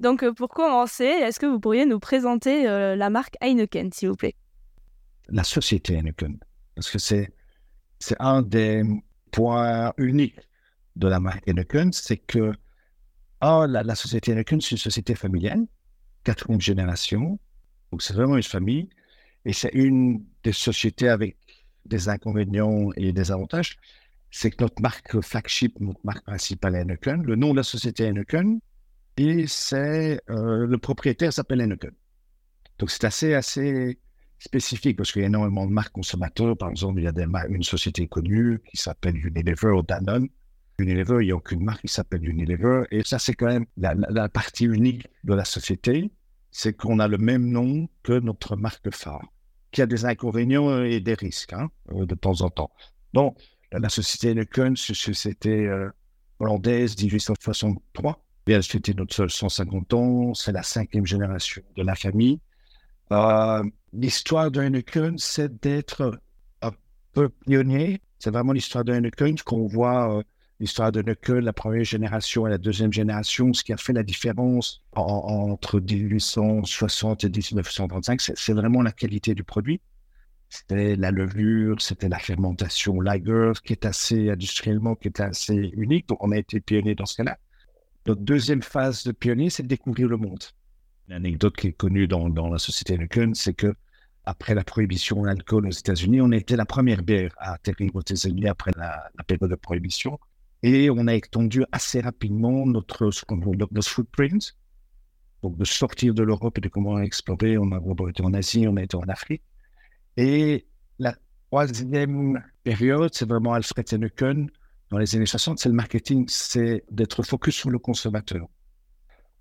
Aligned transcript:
Donc, 0.00 0.22
euh, 0.22 0.32
pour 0.32 0.48
commencer, 0.48 1.04
est-ce 1.04 1.40
que 1.40 1.46
vous 1.46 1.58
pourriez 1.58 1.86
nous 1.86 1.98
présenter 1.98 2.68
euh, 2.68 2.96
la 2.96 3.08
marque 3.08 3.34
Heineken, 3.40 3.92
s'il 3.92 4.10
vous 4.10 4.16
plaît? 4.16 4.34
La 5.28 5.42
société 5.42 5.94
Heineken, 5.94 6.38
parce 6.74 6.90
que 6.90 6.98
c'est, 6.98 7.32
c'est 7.98 8.16
un 8.20 8.42
des 8.42 8.82
points 9.32 9.92
uniques 9.96 10.38
de 10.96 11.08
la 11.08 11.18
marque 11.18 11.48
Heineken, 11.48 11.92
c'est 11.92 12.18
que 12.18 12.52
la, 13.42 13.66
la, 13.66 13.94
société 13.94 14.32
Heineken, 14.32 14.60
c'est 14.60 14.72
une 14.72 14.76
société 14.76 15.14
familiale, 15.14 15.66
quatrième 16.24 16.60
génération, 16.60 17.38
donc 17.90 18.02
c'est 18.02 18.14
vraiment 18.14 18.36
une 18.36 18.42
famille, 18.42 18.88
et 19.44 19.52
c'est 19.52 19.70
une 19.72 20.24
des 20.42 20.52
sociétés 20.52 21.08
avec 21.08 21.36
des 21.86 22.08
inconvénients 22.08 22.90
et 22.96 23.12
des 23.12 23.30
avantages, 23.32 23.78
c'est 24.30 24.50
que 24.50 24.62
notre 24.62 24.82
marque 24.82 25.20
flagship, 25.20 25.80
notre 25.80 26.00
marque 26.04 26.24
principale 26.24 26.76
Heineken, 26.76 27.22
le 27.22 27.36
nom 27.36 27.52
de 27.52 27.56
la 27.56 27.62
société 27.62 28.04
Heineken, 28.04 28.60
et 29.16 29.46
c'est 29.46 30.20
euh, 30.30 30.66
le 30.66 30.78
propriétaire 30.78 31.32
s'appelle 31.32 31.60
Heineken. 31.60 31.92
Donc 32.78 32.90
c'est 32.90 33.04
assez, 33.04 33.34
assez 33.34 33.98
spécifique 34.38 34.96
parce 34.96 35.12
qu'il 35.12 35.22
y 35.22 35.24
a 35.24 35.28
énormément 35.28 35.66
de 35.66 35.72
marques 35.72 35.92
consommateurs. 35.92 36.56
Par 36.56 36.70
exemple, 36.70 37.00
il 37.00 37.04
y 37.04 37.08
a 37.08 37.46
une 37.48 37.62
société 37.62 38.06
connue 38.06 38.60
qui 38.70 38.76
s'appelle 38.76 39.16
Unilever 39.16 39.70
ou 39.70 39.82
Danone. 39.82 40.28
Unilever, 40.78 41.22
il 41.22 41.26
n'y 41.26 41.32
a 41.32 41.36
aucune 41.36 41.64
marque 41.64 41.82
qui 41.82 41.88
s'appelle 41.88 42.28
Unilever. 42.28 42.84
Et 42.90 43.02
ça, 43.02 43.18
c'est 43.18 43.32
quand 43.32 43.46
même 43.46 43.64
la, 43.78 43.94
la, 43.94 44.28
partie 44.28 44.66
unique 44.66 45.08
de 45.24 45.32
la 45.32 45.46
société, 45.46 46.10
c'est 46.50 46.74
qu'on 46.74 46.98
a 46.98 47.08
le 47.08 47.16
même 47.16 47.48
nom 47.48 47.88
que 48.02 48.18
notre 48.18 48.56
marque 48.56 48.90
phare, 48.94 49.24
qui 49.70 49.80
a 49.80 49.86
des 49.86 50.04
inconvénients 50.04 50.82
et 50.82 51.00
des 51.00 51.14
risques 51.14 51.54
hein, 51.54 51.70
euh, 51.92 52.04
de 52.04 52.14
temps 52.14 52.42
en 52.42 52.50
temps. 52.50 52.70
Donc, 53.14 53.38
la 53.72 53.88
société 53.88 54.30
Heineken, 54.30 54.76
c'est 54.76 54.90
une 54.90 54.94
société 54.94 55.66
euh, 55.66 55.88
hollandaise, 56.38 56.94
1863 57.02 58.25
Bien, 58.46 58.62
c'était 58.62 58.94
notre 58.94 59.12
seul 59.12 59.28
150 59.28 59.92
ans, 59.94 60.34
c'est 60.34 60.52
la 60.52 60.62
cinquième 60.62 61.04
génération 61.04 61.62
de 61.76 61.82
la 61.82 61.96
famille. 61.96 62.38
Euh, 63.10 63.64
l'histoire 63.92 64.52
de 64.52 64.60
Heineken, 64.60 65.18
c'est 65.18 65.60
d'être 65.60 66.20
un 66.62 66.70
peu 67.12 67.28
pionnier. 67.28 68.00
C'est 68.20 68.30
vraiment 68.30 68.52
l'histoire 68.52 68.84
de 68.84 68.92
Heineken, 68.92 69.36
qu'on 69.40 69.66
voit 69.66 70.18
euh, 70.18 70.22
l'histoire 70.60 70.92
de 70.92 71.00
Heineken, 71.00 71.40
la 71.40 71.52
première 71.52 71.82
génération 71.82 72.46
et 72.46 72.50
la 72.50 72.58
deuxième 72.58 72.92
génération, 72.92 73.52
ce 73.52 73.64
qui 73.64 73.72
a 73.72 73.76
fait 73.76 73.92
la 73.92 74.04
différence 74.04 74.80
entre 74.92 75.80
1860 75.80 77.24
et 77.24 77.28
1935, 77.28 78.20
c'est 78.20 78.52
vraiment 78.52 78.82
la 78.82 78.92
qualité 78.92 79.34
du 79.34 79.42
produit. 79.42 79.80
C'était 80.50 80.94
la 80.94 81.10
levure, 81.10 81.82
c'était 81.82 82.08
la 82.08 82.20
fermentation 82.20 83.00
lager, 83.00 83.52
qui 83.64 83.72
est 83.72 83.84
assez 83.84 84.30
industriellement, 84.30 84.94
qui 84.94 85.08
est 85.08 85.20
assez 85.20 85.72
unique. 85.74 86.08
Donc, 86.08 86.22
on 86.22 86.30
a 86.30 86.38
été 86.38 86.60
pionnier 86.60 86.94
dans 86.94 87.06
ce 87.06 87.16
cas-là. 87.16 87.38
Notre 88.06 88.20
deuxième 88.20 88.62
phase 88.62 89.02
de 89.02 89.10
pionnier, 89.10 89.50
c'est 89.50 89.64
de 89.64 89.68
découvrir 89.68 90.06
le 90.06 90.16
monde. 90.16 90.42
L'anecdote 91.08 91.56
qui 91.56 91.68
est 91.68 91.72
connue 91.72 92.06
dans, 92.06 92.28
la 92.28 92.58
société 92.58 92.94
Heineken, 92.94 93.34
c'est 93.34 93.54
que 93.54 93.74
après 94.24 94.54
la 94.54 94.62
prohibition 94.62 95.22
de 95.22 95.26
l'alcool 95.26 95.66
aux 95.66 95.70
États-Unis, 95.72 96.20
on 96.20 96.30
était 96.30 96.56
la 96.56 96.66
première 96.66 97.02
bière 97.02 97.34
à 97.38 97.54
atterrir 97.54 97.90
aux 97.94 98.00
États-Unis 98.00 98.46
après 98.48 98.70
la, 98.76 99.10
période 99.26 99.50
de 99.50 99.56
prohibition. 99.56 100.20
Et 100.62 100.88
on 100.88 101.06
a 101.08 101.14
étendu 101.14 101.64
assez 101.72 102.00
rapidement 102.00 102.64
notre, 102.66 103.10
footprint, 103.82 104.56
donc 105.42 105.56
de 105.56 105.64
sortir 105.64 106.14
de 106.14 106.22
l'Europe 106.22 106.58
et 106.58 106.60
de 106.60 106.68
comment 106.68 107.00
explorer. 107.00 107.58
On 107.58 107.72
a 107.72 108.10
été 108.10 108.22
en 108.22 108.34
Asie, 108.34 108.66
on 108.68 108.76
a 108.76 108.82
été 108.82 108.96
en 108.96 109.08
Afrique. 109.08 109.42
Et 110.16 110.66
la 110.98 111.14
troisième 111.50 112.42
période, 112.62 113.10
c'est 113.14 113.28
vraiment 113.28 113.54
Alfred 113.54 113.92
Heineken, 113.92 114.48
dans 114.90 114.98
les 114.98 115.16
années 115.16 115.26
60, 115.26 115.58
c'est 115.58 115.68
le 115.68 115.74
marketing, 115.74 116.26
c'est 116.28 116.84
d'être 116.90 117.22
focus 117.22 117.56
sur 117.56 117.70
le 117.70 117.78
consommateur. 117.78 118.46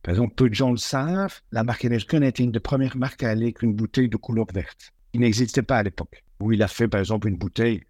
Par 0.01 0.13
exemple, 0.13 0.35
peu 0.35 0.50
de 0.50 0.56
gens 0.56 0.72
le 0.72 0.78
savent, 0.78 1.41
la 1.51 1.63
marque 1.63 1.85
Heineken 1.85 2.23
a 2.23 2.28
été 2.28 2.44
une 2.44 2.51
des 2.51 2.59
premières 2.59 2.97
marques 2.97 3.23
à 3.23 3.29
aller 3.29 3.45
avec 3.45 3.61
une 3.61 3.73
bouteille 3.73 4.09
de 4.09 4.17
couleur 4.17 4.45
verte. 4.53 4.91
Il 5.13 5.22
n'existait 5.22 5.63
pas 5.63 5.78
à 5.78 5.84
l'époque. 5.84 6.23
Où 6.39 6.51
il 6.51 6.61
a 6.61 6.67
fait, 6.67 6.88
par 6.88 7.00
exemple, 7.00 7.28
une 7.28 7.38
bouteille 7.38 7.84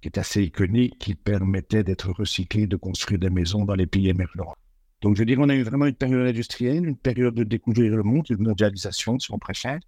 qui 0.00 0.08
est 0.08 0.18
assez 0.18 0.42
iconique, 0.42 0.98
qui 0.98 1.14
permettait 1.14 1.84
d'être 1.84 2.10
recyclée, 2.10 2.66
de 2.66 2.76
construire 2.76 3.20
des 3.20 3.30
maisons 3.30 3.64
dans 3.64 3.74
les 3.74 3.86
pays 3.86 4.08
émergents. 4.08 4.54
Donc, 5.02 5.14
je 5.14 5.20
veux 5.20 5.26
dire, 5.26 5.38
on 5.40 5.48
a 5.48 5.54
eu 5.54 5.62
vraiment 5.62 5.86
une 5.86 5.94
période 5.94 6.26
industrielle, 6.26 6.86
une 6.86 6.96
période 6.96 7.34
de 7.34 7.44
découvrir 7.44 7.94
le 7.96 8.02
monde, 8.02 8.26
une 8.30 8.42
mondialisation, 8.42 9.18
si 9.18 9.32
on 9.32 9.38
préfère. 9.38 9.78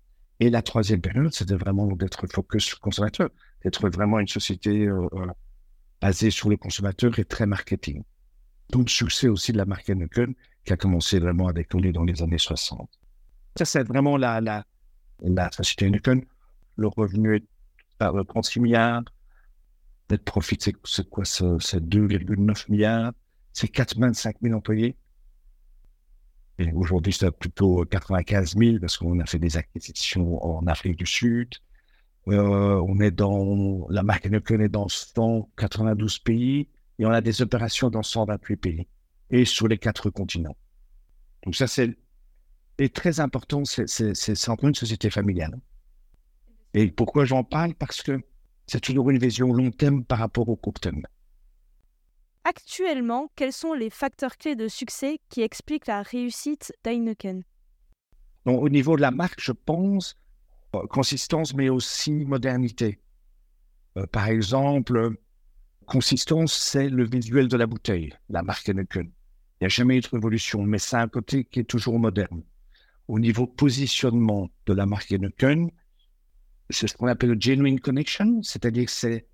Et 0.40 0.50
la 0.50 0.62
troisième 0.62 1.00
période, 1.00 1.32
c'était 1.32 1.54
vraiment 1.54 1.86
d'être 1.88 2.26
focus 2.26 2.64
sur 2.64 2.78
le 2.80 2.84
consommateur, 2.84 3.30
d'être 3.62 3.88
vraiment 3.88 4.18
une 4.18 4.28
société 4.28 4.86
euh, 4.86 5.08
basé 6.02 6.30
sur 6.32 6.50
les 6.50 6.58
consommateurs 6.58 7.18
et 7.20 7.24
très 7.24 7.46
marketing. 7.46 8.02
Donc, 8.70 8.86
le 8.86 8.90
succès 8.90 9.28
aussi 9.28 9.52
de 9.52 9.58
la 9.58 9.64
marque 9.64 9.88
Heineken 9.88 10.34
qui 10.64 10.72
a 10.72 10.76
commencé 10.76 11.18
vraiment 11.20 11.46
à 11.46 11.52
décoller 11.52 11.92
dans 11.92 12.04
les 12.04 12.22
années 12.22 12.38
60. 12.38 12.90
Ça, 13.56 13.64
c'est 13.64 13.84
vraiment 13.84 14.16
la, 14.16 14.40
la, 14.40 14.64
la 15.22 15.50
société 15.52 15.86
Heineken. 15.86 16.24
Le 16.76 16.88
revenu 16.88 17.36
est 17.36 17.44
à 18.00 18.12
36 18.26 18.60
milliards. 18.60 19.04
Net 20.10 20.24
profit, 20.24 20.58
c'est 20.60 21.08
quoi 21.08 21.24
C'est 21.24 21.44
2,9 21.44 22.70
milliards. 22.70 23.12
C'est 23.52 23.68
85 23.68 24.36
000 24.42 24.54
employés. 24.56 24.96
Et 26.58 26.72
aujourd'hui, 26.72 27.12
c'est 27.12 27.30
plutôt 27.30 27.84
95 27.84 28.56
000 28.56 28.78
parce 28.80 28.96
qu'on 28.96 29.20
a 29.20 29.26
fait 29.26 29.38
des 29.38 29.56
acquisitions 29.56 30.44
en 30.44 30.66
Afrique 30.66 30.96
du 30.96 31.06
Sud, 31.06 31.48
euh, 32.28 32.84
on 32.86 33.00
est 33.00 33.10
dans, 33.10 33.86
la 33.90 34.02
marque 34.02 34.26
Heineken 34.26 34.60
est 34.60 34.68
dans 34.68 34.88
192 34.88 36.20
pays 36.20 36.68
et 36.98 37.06
on 37.06 37.10
a 37.10 37.20
des 37.20 37.42
opérations 37.42 37.90
dans 37.90 38.02
128 38.02 38.56
pays 38.56 38.88
et 39.30 39.44
sur 39.44 39.66
les 39.66 39.78
quatre 39.78 40.10
continents. 40.10 40.56
Donc 41.44 41.56
ça, 41.56 41.66
c'est 41.66 41.96
très 42.94 43.20
important, 43.20 43.64
c'est 43.64 44.48
encore 44.48 44.68
une 44.68 44.74
société 44.74 45.10
familiale. 45.10 45.58
Et 46.74 46.90
pourquoi 46.90 47.24
j'en 47.24 47.44
parle? 47.44 47.74
Parce 47.74 48.02
que 48.02 48.20
c'est 48.66 48.80
toujours 48.80 49.10
une 49.10 49.18
vision 49.18 49.52
long 49.52 49.70
terme 49.70 50.04
par 50.04 50.18
rapport 50.18 50.48
au 50.48 50.56
court 50.56 50.74
terme. 50.74 51.02
Actuellement, 52.44 53.30
quels 53.36 53.52
sont 53.52 53.72
les 53.72 53.90
facteurs 53.90 54.36
clés 54.36 54.56
de 54.56 54.68
succès 54.68 55.18
qui 55.28 55.42
expliquent 55.42 55.86
la 55.86 56.02
réussite 56.02 56.72
d'Heineken? 56.82 57.42
Au 58.46 58.68
niveau 58.68 58.96
de 58.96 59.02
la 59.02 59.12
marque, 59.12 59.40
je 59.40 59.52
pense 59.52 60.16
consistance, 60.90 61.54
mais 61.54 61.68
aussi 61.68 62.24
modernité. 62.24 62.98
Euh, 63.96 64.06
par 64.06 64.28
exemple, 64.28 65.16
consistance, 65.86 66.54
c'est 66.54 66.88
le 66.88 67.04
visuel 67.04 67.48
de 67.48 67.56
la 67.56 67.66
bouteille, 67.66 68.14
la 68.28 68.42
marque 68.42 68.68
Heineken. 68.68 69.06
Il 69.06 69.64
n'y 69.64 69.66
a 69.66 69.68
jamais 69.68 69.98
eu 69.98 70.00
de 70.00 70.08
révolution, 70.08 70.62
mais 70.62 70.78
c'est 70.78 70.96
un 70.96 71.08
côté 71.08 71.44
qui 71.44 71.60
est 71.60 71.64
toujours 71.64 71.98
moderne. 71.98 72.42
Au 73.08 73.18
niveau 73.18 73.46
positionnement 73.46 74.48
de 74.66 74.72
la 74.72 74.86
marque 74.86 75.12
Heineken, 75.12 75.70
c'est 76.70 76.88
ce 76.88 76.96
qu'on 76.96 77.06
appelle 77.06 77.30
le 77.30 77.40
genuine 77.40 77.80
connection, 77.80 78.42
c'est-à-dire 78.42 78.86
que 78.86 78.90
c'est 78.90 79.26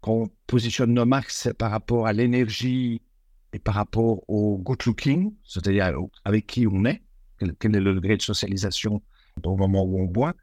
qu'on 0.00 0.30
positionne 0.46 0.94
nos 0.94 1.06
marques 1.06 1.32
par 1.58 1.70
rapport 1.70 2.06
à 2.06 2.12
l'énergie 2.12 3.02
et 3.52 3.58
par 3.58 3.74
rapport 3.74 4.28
au 4.28 4.58
good 4.58 4.82
looking, 4.86 5.34
c'est-à-dire 5.44 5.92
avec 6.24 6.46
qui 6.46 6.66
on 6.66 6.84
est, 6.84 7.02
quel, 7.38 7.76
est 7.76 7.80
le 7.80 7.94
degré 7.94 8.16
de 8.16 8.22
socialisation 8.22 9.02
au 9.44 9.56
moment 9.56 9.84
où 9.84 10.00
on 10.00 10.04
boit 10.04 10.34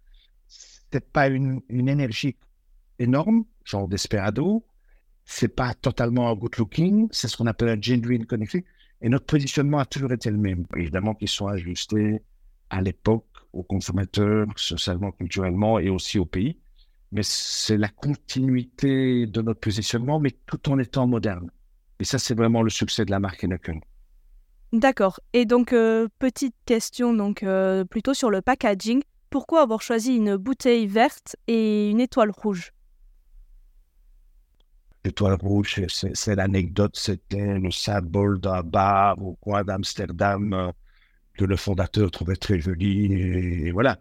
peut-être 0.89 1.09
pas 1.12 1.27
une, 1.27 1.62
énergie 1.69 2.36
énorme, 2.97 3.45
genre 3.63 3.88
Desperado. 3.88 4.65
C'est 5.25 5.56
pas 5.56 5.74
totalement 5.75 6.30
un 6.30 6.36
good 6.36 6.57
looking, 6.57 7.07
c'est 7.12 7.27
ce 7.27 7.38
qu'on 7.38 7.47
appelle 7.47 7.69
un 7.69 7.81
genuine 7.81 8.25
connecting. 8.25 8.63
Et 9.01 9.09
notre 9.09 9.25
positionnement 9.25 9.80
a 9.80 9.86
toujours 9.86 10.12
été 10.12 10.30
le 10.31 10.38
même. 10.38 10.65
Évidemment 10.75 11.13
qu'ils 11.13 11.30
sont 11.30 11.47
ajustés 11.47 12.21
à 12.69 12.81
l'époque, 12.81 13.25
aux 13.53 13.63
consommateurs, 13.63 14.47
socialement, 14.56 15.12
culturellement 15.12 15.80
et 15.80 15.89
aussi 15.89 16.19
au 16.19 16.25
pays. 16.25 16.57
Mais 17.12 17.21
c'est 17.24 17.77
la 17.77 17.88
continuité 17.88 19.25
de 19.25 19.42
notre 19.42 19.59
positionnement, 19.59 20.19
mais 20.19 20.31
tout 20.45 20.69
en 20.69 20.77
étant 20.80 21.07
moderne. 21.07 21.50
Et 22.00 22.03
ça, 22.03 22.19
c'est 22.19 22.35
vraiment 22.35 22.62
le 22.62 22.69
succès 22.69 23.06
de 23.06 23.12
la 23.12 23.19
marque 23.19 23.44
Heineken. 23.44 23.81
D'accord. 24.71 25.19
Et 25.33 25.45
donc, 25.45 25.74
euh, 25.74 26.07
petite 26.19 26.56
question, 26.65 27.13
donc 27.13 27.42
euh, 27.42 27.83
plutôt 27.85 28.13
sur 28.13 28.30
le 28.30 28.42
packaging 28.42 29.01
pourquoi 29.29 29.61
avoir 29.61 29.81
choisi 29.81 30.15
une 30.15 30.35
bouteille 30.35 30.87
verte 30.87 31.35
et 31.47 31.89
une 31.89 31.99
étoile 31.99 32.31
rouge? 32.31 32.73
L'étoile 35.05 35.35
rouge, 35.35 35.79
c'est 35.87 36.35
l'anecdote, 36.35 36.97
c'était 36.97 37.57
le 37.57 37.71
symbole 37.71 38.39
d'un 38.39 38.63
bar 38.63 39.17
au 39.21 39.35
coin 39.35 39.63
d'Amsterdam 39.63 40.53
euh, 40.53 40.71
que 41.37 41.45
le 41.45 41.55
fondateur 41.55 42.11
trouvait 42.11 42.35
très 42.35 42.59
joli. 42.59 43.13
Et, 43.13 43.71
voilà. 43.71 43.97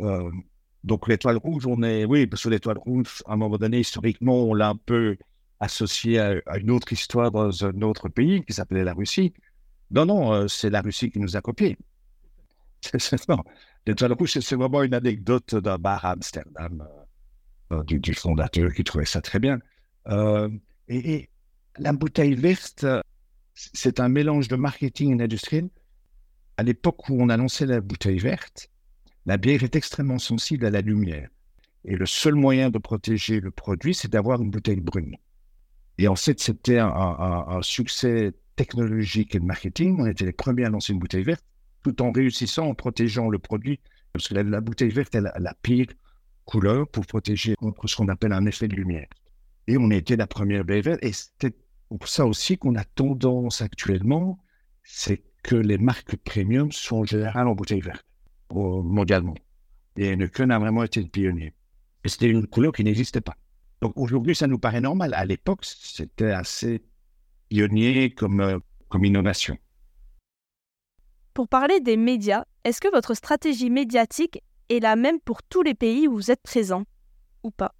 Euh, 0.00 0.30
donc 0.82 1.08
l'étoile 1.08 1.38
rouge, 1.38 1.66
on 1.66 1.82
est, 1.82 2.04
oui, 2.04 2.26
parce 2.26 2.42
que 2.42 2.50
l'étoile 2.50 2.76
rouge, 2.76 3.22
à 3.26 3.32
un 3.32 3.36
moment 3.36 3.56
donné, 3.56 3.80
historiquement, 3.80 4.44
on 4.44 4.52
l'a 4.52 4.68
un 4.68 4.76
peu 4.76 5.16
associé 5.60 6.20
à, 6.20 6.58
une 6.58 6.70
autre 6.70 6.92
histoire 6.92 7.30
dans 7.30 7.64
un 7.64 7.80
autre 7.80 8.10
pays 8.10 8.44
qui 8.44 8.52
s'appelait 8.52 8.84
la 8.84 8.92
Russie. 8.92 9.32
Non, 9.90 10.04
non, 10.04 10.32
euh, 10.32 10.48
c'est 10.48 10.68
la 10.68 10.82
Russie 10.82 11.10
qui 11.10 11.20
nous 11.20 11.36
a 11.36 11.40
copiés. 11.40 11.78
c'est 13.86 14.56
vraiment 14.56 14.82
une 14.82 14.94
anecdote 14.94 15.54
d'un 15.54 15.78
bar 15.78 16.04
à 16.04 16.12
Amsterdam 16.12 16.86
euh, 17.72 17.82
du, 17.84 18.14
fondateur 18.14 18.72
qui 18.72 18.84
trouvait 18.84 19.04
ça 19.04 19.20
très 19.20 19.38
bien. 19.38 19.58
et, 20.88 21.28
la 21.78 21.92
bouteille 21.92 22.34
verte, 22.34 22.86
c'est 23.54 23.98
un 23.98 24.08
mélange 24.08 24.48
de 24.48 24.56
marketing 24.56 25.14
et 25.14 25.16
d'industriel. 25.16 25.68
À 26.56 26.62
l'époque 26.62 27.08
où 27.08 27.20
on 27.20 27.28
a 27.28 27.36
lancé 27.36 27.66
la 27.66 27.80
bouteille 27.80 28.18
verte, 28.18 28.70
la 29.26 29.38
bière 29.38 29.64
est 29.64 29.74
extrêmement 29.74 30.18
sensible 30.18 30.66
à 30.66 30.70
la 30.70 30.82
lumière. 30.82 31.28
Et 31.84 31.96
le 31.96 32.06
seul 32.06 32.34
moyen 32.34 32.70
de 32.70 32.78
protéger 32.78 33.40
le 33.40 33.50
produit, 33.50 33.94
c'est 33.94 34.10
d'avoir 34.10 34.40
une 34.40 34.50
bouteille 34.50 34.80
brune. 34.80 35.16
Et 35.98 36.08
en 36.08 36.16
fait, 36.16 36.40
c'était 36.40 36.78
un, 36.78 37.60
succès 37.62 38.32
technologique 38.56 39.34
et 39.34 39.40
de 39.40 39.44
marketing. 39.44 39.96
On 40.00 40.06
était 40.06 40.24
les 40.24 40.32
premiers 40.32 40.64
à 40.64 40.70
lancer 40.70 40.92
une 40.92 40.98
bouteille 40.98 41.24
verte, 41.24 41.44
tout 41.84 42.02
en 42.02 42.10
réussissant 42.10 42.66
en 42.66 42.74
protégeant 42.74 43.28
le 43.28 43.38
produit. 43.38 43.78
Parce 44.12 44.28
que 44.28 44.34
la, 44.34 44.60
bouteille 44.60 44.90
verte, 44.90 45.14
elle 45.14 45.28
a 45.28 45.38
la 45.38 45.54
pire 45.62 45.86
couleur 46.44 46.88
pour 46.88 47.06
protéger 47.06 47.54
contre 47.54 47.86
ce 47.86 47.96
qu'on 47.96 48.08
appelle 48.08 48.32
un 48.32 48.46
effet 48.46 48.66
de 48.66 48.74
lumière. 48.74 49.06
Et 49.68 49.76
on 49.76 49.90
était 49.90 50.16
la 50.16 50.26
première 50.26 50.64
bière 50.64 50.82
verte. 50.82 51.04
Et 51.04 51.12
c'était 51.12 51.54
pour 51.88 52.08
ça 52.08 52.26
aussi 52.26 52.58
qu'on 52.58 52.74
a 52.74 52.84
tendance 52.84 53.62
actuellement, 53.62 54.38
c'est 54.82 55.22
que 55.42 55.56
les 55.56 55.78
marques 55.78 56.16
premium 56.16 56.72
sont 56.72 56.98
en 56.98 57.04
général 57.04 57.46
en 57.46 57.54
bouteille 57.54 57.80
verte, 57.80 58.04
mondialement. 58.50 59.34
Et 59.96 60.08
Heineken 60.08 60.50
a 60.50 60.58
vraiment 60.58 60.82
été 60.82 61.00
le 61.00 61.08
pionnier. 61.08 61.54
Et 62.02 62.08
c'était 62.08 62.28
une 62.28 62.46
couleur 62.46 62.72
qui 62.72 62.82
n'existait 62.82 63.20
pas. 63.20 63.36
Donc 63.80 63.92
aujourd'hui, 63.96 64.34
ça 64.34 64.46
nous 64.46 64.58
paraît 64.58 64.80
normal. 64.80 65.12
À 65.14 65.24
l'époque, 65.24 65.64
c'était 65.64 66.30
assez 66.30 66.82
pionnier 67.48 68.10
comme, 68.10 68.40
euh, 68.40 68.58
comme 68.88 69.04
innovation. 69.04 69.58
Pour 71.34 71.48
parler 71.48 71.80
des 71.80 71.96
médias, 71.96 72.44
est-ce 72.62 72.80
que 72.80 72.90
votre 72.92 73.14
stratégie 73.14 73.68
médiatique 73.68 74.40
est 74.68 74.78
la 74.78 74.94
même 74.94 75.18
pour 75.20 75.42
tous 75.42 75.62
les 75.62 75.74
pays 75.74 76.06
où 76.06 76.14
vous 76.14 76.30
êtes 76.30 76.42
présent 76.42 76.84
ou 77.42 77.50
pas? 77.50 77.74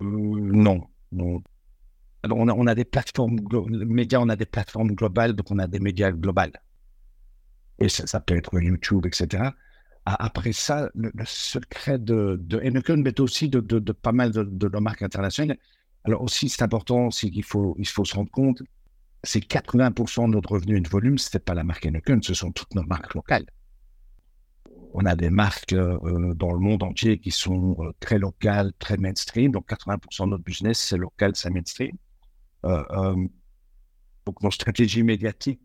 Euh, 0.00 0.06
Non. 0.06 0.86
Alors, 2.22 2.38
on 2.38 2.66
a, 2.68 2.74
des 2.76 2.84
plateformes, 2.84 3.40
médias, 3.68 4.20
on 4.20 4.28
a 4.28 4.36
des 4.36 4.46
plateformes 4.46 4.92
globales, 4.92 5.32
donc 5.32 5.50
on 5.50 5.58
a 5.58 5.66
des 5.66 5.80
médias 5.80 6.12
globales. 6.12 6.52
Et 7.80 7.88
ça, 7.88 8.06
ça 8.06 8.20
peut 8.20 8.36
être 8.36 8.60
YouTube, 8.60 9.04
etc. 9.06 9.50
Après 10.04 10.52
ça, 10.52 10.90
le, 10.94 11.10
secret 11.24 11.98
de, 11.98 12.38
de 12.40 12.94
mais 12.94 13.20
aussi 13.20 13.48
de, 13.48 13.60
pas 13.92 14.12
mal 14.12 14.30
de, 14.30 14.44
de, 14.44 14.78
marques 14.78 15.02
internationales. 15.02 15.58
Alors 16.04 16.22
aussi, 16.22 16.48
c'est 16.48 16.62
important, 16.62 17.10
c'est 17.10 17.30
qu'il 17.30 17.44
faut, 17.44 17.74
il 17.78 17.86
faut 17.86 18.04
se 18.04 18.14
rendre 18.14 18.30
compte, 18.30 18.62
c'est 19.24 19.40
80% 19.40 20.26
de 20.26 20.32
notre 20.32 20.52
revenu 20.52 20.76
et 20.76 20.80
de 20.80 20.88
volume, 20.88 21.18
ce 21.18 21.36
n'est 21.36 21.40
pas 21.40 21.54
la 21.54 21.64
marque 21.64 21.86
Heineken, 21.86 22.22
ce 22.22 22.34
sont 22.34 22.52
toutes 22.52 22.74
nos 22.74 22.84
marques 22.84 23.14
locales 23.14 23.46
on 24.94 25.04
a 25.06 25.16
des 25.16 25.30
marques 25.30 25.72
euh, 25.72 25.98
euh, 26.04 26.34
dans 26.34 26.52
le 26.52 26.58
monde 26.58 26.82
entier 26.82 27.18
qui 27.18 27.30
sont 27.30 27.76
euh, 27.80 27.92
très 28.00 28.18
locales, 28.18 28.72
très 28.78 28.96
mainstream. 28.96 29.52
Donc 29.52 29.68
80% 29.68 30.24
de 30.24 30.30
notre 30.30 30.44
business, 30.44 30.78
c'est 30.78 30.96
local, 30.96 31.32
c'est 31.34 31.50
mainstream. 31.50 31.96
donc 32.62 34.40
nos 34.42 34.50
stratégies 34.50 35.02
médiatiques, 35.02 35.60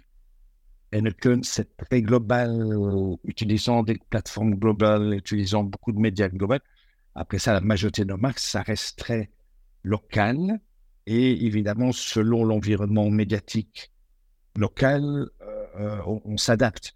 Heineken, 0.92 1.44
c'est 1.44 1.76
très 1.78 2.02
global, 2.02 3.18
utilisant 3.24 3.84
des 3.84 4.00
plateformes 4.10 4.56
globales, 4.56 5.14
utilisant 5.14 5.64
beaucoup 5.64 5.92
de 5.92 6.00
médias 6.00 6.30
globaux. 6.30 6.64
Après 7.14 7.40
ça, 7.40 7.54
la 7.54 7.62
majorité 7.62 8.04
de 8.04 8.10
nos 8.10 8.18
marques, 8.18 8.40
ça 8.40 8.62
reste 8.62 8.98
très 8.98 9.30
local. 9.84 10.60
Et 11.08 11.46
évidemment, 11.46 11.92
selon 11.92 12.44
l'environnement 12.44 13.10
médiatique 13.10 13.92
local, 14.56 15.30
on 16.06 16.38
s'adapte 16.38 16.94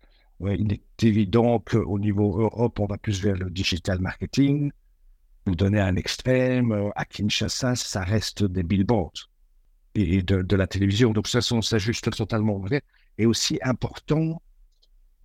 il 0.50 0.74
est 0.74 1.04
évident 1.04 1.60
qu'au 1.60 2.00
niveau 2.00 2.40
Europe, 2.40 2.80
on 2.80 2.86
va 2.86 2.98
plus 2.98 3.22
vers 3.22 3.36
le 3.36 3.50
digital 3.50 4.00
marketing. 4.00 4.72
Vous 5.46 5.56
donner 5.56 5.80
un 5.80 5.96
extrême, 5.96 6.72
euh, 6.72 6.90
à 6.96 7.06
Kinshasa, 7.06 7.76
ça 7.76 8.02
reste 8.04 8.44
des 8.44 8.64
billboards 8.64 9.30
et 9.96 10.22
de, 10.22 10.56
la 10.56 10.68
télévision. 10.68 11.12
Donc, 11.12 11.28
ça 11.28 11.42
s'ajuste 11.42 12.12
totalement. 12.16 12.64
Et 13.18 13.26
aussi 13.26 13.60
important 13.62 14.42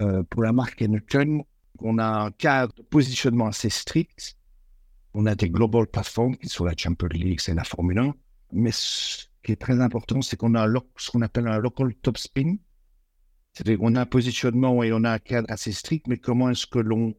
euh, 0.02 0.22
pour 0.24 0.42
la 0.42 0.52
marque 0.52 0.82
Heineken, 0.82 1.42
on 1.80 1.98
a 1.98 2.06
un 2.06 2.30
cadre 2.32 2.74
de 2.74 2.82
positionnement 2.82 3.46
assez 3.46 3.70
strict. 3.70 4.36
On 5.14 5.26
a 5.26 5.34
des 5.34 5.50
global 5.50 5.86
platforms 5.86 6.36
qui 6.36 6.48
sont 6.48 6.64
la 6.64 6.74
Champions 6.76 7.08
League, 7.08 7.40
c'est 7.40 7.54
la 7.54 7.64
Formule 7.64 7.98
1. 7.98 8.14
Mais 8.52 8.70
ce 8.72 9.26
qui 9.42 9.52
est 9.52 9.60
très 9.60 9.80
important, 9.80 10.22
c'est 10.22 10.36
qu'on 10.36 10.54
a 10.54 10.66
ce 10.96 11.10
qu'on 11.10 11.22
appelle 11.22 11.48
un 11.48 11.58
local 11.58 11.94
top 11.96 12.18
spin. 12.18 12.56
C'est-à-dire 13.52 13.78
qu'on 13.78 13.94
a 13.94 14.02
un 14.02 14.06
positionnement 14.06 14.82
et 14.82 14.92
on 14.92 15.04
a 15.04 15.12
un 15.12 15.18
cadre 15.18 15.50
assez 15.50 15.72
strict, 15.72 16.06
mais 16.08 16.18
comment 16.18 16.50
est-ce 16.50 16.66
que 16.66 16.78
l'on 16.78 17.14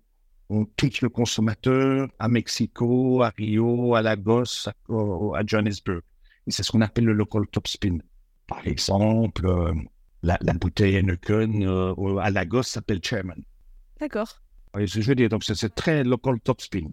on 0.50 0.66
touche 0.66 1.02
le 1.02 1.10
consommateur 1.10 2.08
à 2.20 2.28
Mexico, 2.28 3.22
à 3.22 3.30
Rio, 3.30 3.96
à 3.96 4.02
Lagos, 4.02 4.68
à, 4.68 5.42
Johannesburg. 5.46 6.02
Et 6.46 6.52
c'est 6.52 6.64
ce 6.64 6.72
qu'on 6.72 6.82
appelle 6.82 7.06
le 7.06 7.14
local 7.14 7.48
top 7.52 7.68
spin. 7.68 7.98
Par 8.48 8.66
exemple, 8.66 9.46
euh, 9.46 9.74
la, 10.24 10.38
bouteille 10.54 10.96
Heineken 10.96 11.64
euh, 11.68 12.18
à 12.18 12.32
Lagos 12.32 12.64
s'appelle 12.64 13.02
Chairman. 13.04 13.42
D'accord. 14.00 14.42
Oui, 14.74 14.88
je 14.88 15.02
veux 15.02 15.16
dire, 15.16 15.30
donc 15.30 15.44
c'est 15.44 15.76
très 15.76 16.04
local 16.04 16.40
top 16.40 16.62
spin. 16.62 16.92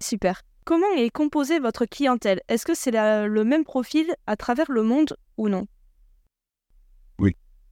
Super. 0.00 0.42
Comment 0.70 0.94
est 0.96 1.10
composée 1.10 1.58
votre 1.58 1.84
clientèle? 1.84 2.42
Est-ce 2.46 2.64
que 2.64 2.76
c'est 2.76 2.92
le 2.92 3.42
même 3.42 3.64
profil 3.64 4.06
à 4.28 4.36
travers 4.36 4.70
le 4.70 4.84
monde 4.84 5.16
ou 5.36 5.48
non? 5.48 5.66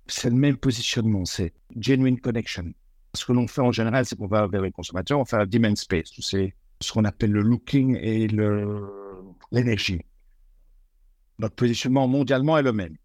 C'est 0.09 0.31
le 0.31 0.35
même 0.35 0.57
positionnement, 0.57 1.25
c'est 1.25 1.53
genuine 1.79 2.19
connection. 2.19 2.65
Ce 3.15 3.25
que 3.25 3.33
l'on 3.33 3.47
fait 3.47 3.61
en 3.61 3.71
général, 3.71 4.05
c'est 4.05 4.17
qu'on 4.17 4.27
va 4.27 4.49
vers 4.49 4.63
les 4.63 4.73
consommateurs, 4.73 5.21
on 5.21 5.25
fait 5.25 5.37
un 5.37 5.47
demand 5.47 5.77
space, 5.77 6.11
c'est 6.19 6.57
ce 6.81 6.93
qu'on 6.93 7.05
appelle 7.05 7.31
le 7.31 7.43
looking 7.43 7.97
et 8.01 8.27
l'énergie. 9.53 10.01
Notre 11.39 11.55
positionnement 11.55 12.09
mondialement 12.09 12.59
est 12.59 12.63
le 12.63 12.73
même. 12.73 12.97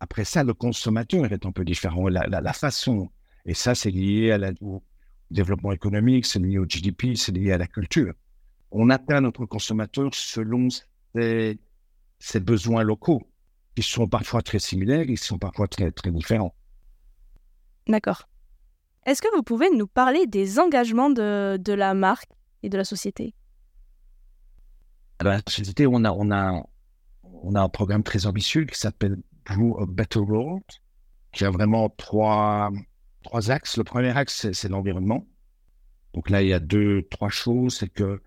Après 0.00 0.26
ça, 0.26 0.44
le 0.44 0.52
consommateur 0.52 1.32
est 1.32 1.46
un 1.46 1.52
peu 1.52 1.64
différent. 1.64 2.08
La, 2.08 2.52
façon, 2.52 3.08
et 3.46 3.54
ça, 3.54 3.74
c'est 3.74 3.90
lié 3.90 4.32
à 4.32 4.36
la, 4.36 4.52
au 4.60 4.82
développement 5.30 5.72
économique, 5.72 6.26
c'est 6.26 6.40
lié 6.40 6.58
au 6.58 6.66
GDP, 6.66 7.16
c'est 7.16 7.32
lié 7.32 7.52
à 7.52 7.56
la 7.56 7.68
culture. 7.68 8.12
On 8.70 8.90
atteint 8.90 9.20
notre 9.20 9.46
consommateur 9.46 10.14
selon 10.14 10.68
ses 11.14 12.40
besoins 12.40 12.82
locaux. 12.82 13.22
Ils 13.76 13.82
sont 13.84 14.08
parfois 14.08 14.42
très 14.42 14.58
similaires, 14.58 15.08
ils 15.08 15.18
sont 15.18 15.38
parfois 15.38 15.68
très, 15.68 15.90
très 15.92 16.10
différents. 16.10 16.54
D'accord. 17.86 18.28
Est-ce 19.06 19.22
que 19.22 19.34
vous 19.34 19.42
pouvez 19.42 19.70
nous 19.70 19.86
parler 19.86 20.26
des 20.26 20.58
engagements 20.58 21.08
de, 21.08 21.56
de 21.58 21.72
la 21.72 21.94
marque 21.94 22.30
et 22.62 22.68
de 22.68 22.76
la 22.76 22.84
société? 22.84 23.34
Alors, 25.20 25.34
La 25.34 25.40
société, 25.48 25.86
on 25.86 26.04
a, 26.04 26.12
on, 26.12 26.30
a, 26.30 26.62
on 27.22 27.54
a 27.54 27.60
un 27.62 27.68
programme 27.68 28.02
très 28.02 28.26
ambitieux 28.26 28.64
qui 28.66 28.78
s'appelle 28.78 29.16
Brew 29.46 29.80
a 29.80 29.86
Better 29.86 30.18
World, 30.18 30.64
qui 31.32 31.44
a 31.44 31.50
vraiment 31.50 31.88
trois, 31.88 32.70
trois 33.22 33.50
axes. 33.50 33.78
Le 33.78 33.84
premier 33.84 34.14
axe, 34.16 34.50
c'est 34.52 34.68
l'environnement. 34.68 35.26
Donc 36.12 36.30
là, 36.30 36.42
il 36.42 36.48
y 36.48 36.52
a 36.52 36.60
deux, 36.60 37.06
trois 37.10 37.30
choses. 37.30 37.78
C'est 37.78 37.88
que 37.88 38.20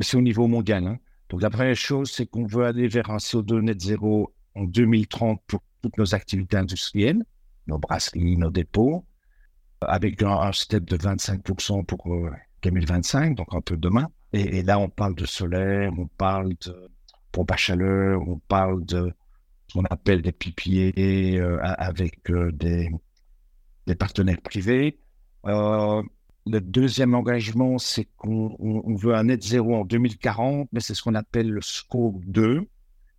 c'est 0.00 0.16
au 0.16 0.22
niveau 0.22 0.46
mondial. 0.46 0.86
Hein. 0.86 0.98
Donc 1.28 1.42
la 1.42 1.50
première 1.50 1.76
chose, 1.76 2.10
c'est 2.10 2.26
qu'on 2.26 2.46
veut 2.46 2.64
aller 2.64 2.88
vers 2.88 3.10
un 3.10 3.16
CO2 3.16 3.60
net 3.60 3.80
zéro 3.80 4.32
en 4.54 4.64
2030 4.64 5.40
pour 5.46 5.62
toutes 5.82 5.98
nos 5.98 6.14
activités 6.14 6.56
industrielles, 6.56 7.24
nos 7.66 7.78
brasseries, 7.78 8.36
nos 8.36 8.50
dépôts, 8.50 9.04
avec 9.80 10.22
un, 10.22 10.52
step 10.52 10.84
de 10.84 10.96
25% 10.96 11.84
pour 11.84 12.04
2025, 12.62 13.32
euh, 13.32 13.34
donc 13.34 13.54
un 13.54 13.60
peu 13.60 13.76
demain. 13.76 14.08
Et, 14.32 14.62
là, 14.62 14.78
on 14.78 14.88
parle 14.88 15.14
de 15.14 15.26
solaire, 15.26 15.92
on 15.96 16.06
parle 16.06 16.54
de 16.66 16.90
pompe 17.30 17.52
à 17.52 17.56
chaleur, 17.56 18.20
on 18.26 18.38
parle 18.48 18.84
de 18.84 19.12
ce 19.68 19.74
qu'on 19.74 19.84
appelle 19.84 20.22
des 20.22 20.32
pipiers 20.32 21.38
euh, 21.38 21.58
avec 21.62 22.30
euh, 22.30 22.50
des, 22.52 22.90
des, 23.86 23.94
partenaires 23.94 24.40
privés. 24.40 24.98
Le 26.46 26.60
deuxième 26.60 27.14
engagement, 27.14 27.78
c'est 27.78 28.06
qu'on 28.16 28.96
veut 28.96 29.14
un 29.14 29.24
net 29.24 29.42
zéro 29.42 29.76
en 29.76 29.84
2040, 29.84 30.68
mais 30.72 30.80
c'est 30.80 30.94
ce 30.94 31.02
qu'on 31.02 31.14
appelle 31.14 31.50
le 31.50 31.62
scope 31.62 32.22
2 32.26 32.66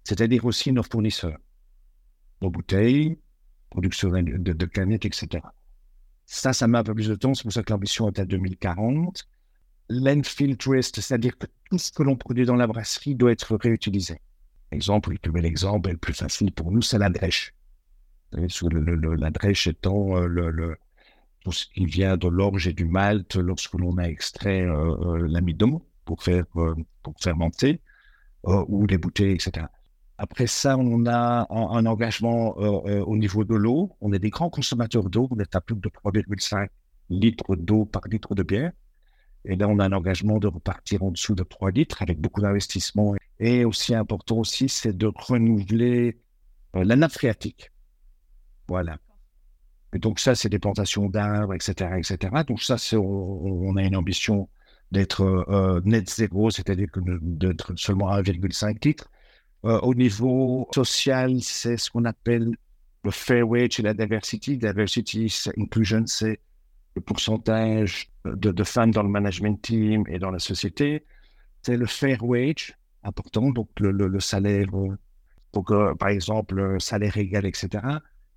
c'est-à-dire 0.05 0.46
aussi 0.46 0.72
nos 0.72 0.84
fournisseurs, 0.84 1.39
nos 2.41 2.50
bouteilles, 2.50 3.17
production 3.72 4.10
de, 4.10 4.53
de, 4.53 4.65
canettes, 4.65 5.05
etc. 5.05 5.44
Ça, 6.27 6.53
ça 6.53 6.67
met 6.67 6.77
un 6.77 6.84
peu 6.84 6.94
plus 6.94 7.10
de 7.10 7.15
temps, 7.15 7.34
c'est 7.34 7.44
pour 7.44 7.51
ça 7.51 7.63
que 7.63 7.74
l'ambition 7.74 8.08
est 8.08 8.20
à 8.20 8.25
2040. 8.25 9.27
Landfill 9.89 10.58
waste, 10.67 11.01
c'est-à-dire 11.01 11.38
que 11.38 11.48
tout 11.70 11.77
ce 11.77 11.91
que 11.91 12.03
l'on 12.03 12.15
produit 12.15 12.46
dans 12.46 12.55
la 12.55 12.67
brasserie 12.67 13.15
doit 13.15 13.32
être 13.32 13.58
réutilisé. 13.58 14.22
Exemple, 14.72 15.12
le 15.12 15.17
plus 15.17 15.32
bel 15.32 15.46
exemple 15.46 15.89
et 15.89 15.94
le 15.94 15.98
plus 15.98 16.13
facile 16.13 16.51
pour 16.51 16.72
nous, 16.72 16.82
c'est 16.82 16.98
la 16.98 17.10
drèche. 17.10 17.53
la 18.32 19.32
drèche 19.32 19.67
étant 19.67 20.20
le, 20.20 20.77
tout 21.46 21.52
ce 21.52 21.68
qui 21.68 21.86
vient 21.86 22.18
de 22.18 22.28
l'orge 22.28 22.68
et 22.68 22.74
du 22.74 22.86
malt 22.86 23.36
lorsque 23.36 23.75
l'on 23.75 23.98
a 23.98 24.06
extrait 24.06 24.66
l'amidon 25.28 25.84
pour 26.04 26.24
faire 26.24 26.46
pour 27.04 27.14
fermenter, 27.22 27.82
ou 28.44 28.88
les 28.88 28.98
bouteilles, 28.98 29.36
etc. 29.36 29.68
Après 30.18 30.48
ça, 30.48 30.75
on 30.75 31.06
a 31.06 31.46
un, 31.52 31.86
engagement 31.86 32.58
au 32.58 33.16
niveau 33.16 33.44
de 33.44 33.54
l'eau. 33.54 33.96
On 34.02 34.12
est 34.12 34.20
des 34.20 34.32
grands 34.32 34.50
consommateurs 34.50 35.08
d'eau. 35.08 35.28
On 35.30 35.38
est 35.38 35.56
à 35.56 35.62
plus 35.62 35.75
de 35.75 35.88
3,5 35.88 36.68
litres 37.12 37.56
d'eau 37.56 37.86
par 37.86 38.08
litre 38.08 38.34
de 38.34 38.42
bière. 38.42 38.72
Et 39.46 39.56
là, 39.56 39.68
on 39.68 39.78
a 39.78 39.86
un 39.86 39.92
engagement 39.92 40.40
de 40.40 40.48
repartir 40.48 41.04
en 41.04 41.12
dessous 41.12 41.36
de 41.36 41.44
3 41.44 41.70
litres 41.72 42.02
avec 42.02 42.20
beaucoup 42.20 42.42
d'investissements. 42.42 43.14
Et 43.40 43.64
aussi 43.64 43.94
important 43.94 44.38
aussi, 44.38 44.68
c'est 44.70 44.98
de 44.98 45.12
renouveler 45.16 46.18
euh, 46.75 46.84
la 46.84 46.96
nappe 46.96 47.12
phréatique. 47.12 47.72
Voilà. 48.68 48.98
Donc 50.00 50.20
ça, 50.20 50.36
c'est 50.36 50.50
des 50.50 50.60
plantations 50.60 51.10
d'arbres, 51.10 51.54
etc., 51.54 51.92
etc. 51.98 52.44
Donc 52.48 52.62
ça, 52.62 52.75
on, 52.98 53.75
a 53.78 53.84
une 53.84 53.96
ambition 53.96 54.50
d'être 54.92 55.22
euh, 55.22 55.82
net 55.86 56.10
zéro, 56.10 56.50
c'est-à-dire 56.50 56.88
d'être 57.22 57.74
seulement 57.78 58.12
1,5 58.12 58.86
litres. 58.86 59.10
Euh, 59.66 59.80
au 59.82 59.96
niveau 59.96 60.68
social, 60.74 61.42
c'est 61.42 61.78
ce 61.78 61.90
qu'on 61.90 62.06
appelle 62.06 62.56
le 63.04 63.12
fair 63.12 63.48
wage 63.48 63.80
et 63.80 63.84
la 63.84 63.94
diversity. 63.94 64.58
Diversity, 64.58 65.34
inclusion, 65.58 66.06
c'est 66.08 66.40
le 66.96 67.02
pourcentage 67.02 68.10
de, 68.25 68.64
femmes 68.64 68.92
dans 68.92 69.04
le 69.04 69.10
management 69.10 69.62
team 69.62 70.04
et 70.08 70.20
dans 70.20 70.32
la 70.32 70.40
société. 70.40 71.06
C'est 71.62 71.78
le 71.78 71.86
fair 71.86 72.24
wage, 72.24 72.78
important, 73.04 73.50
donc 73.52 73.70
le, 73.80 74.20
salaire, 74.20 74.68
donc, 75.54 75.72
euh, 75.72 75.96
par 75.96 76.10
exemple, 76.10 76.78
salaire 76.80 77.18
égal, 77.18 77.46
etc. 77.46 77.82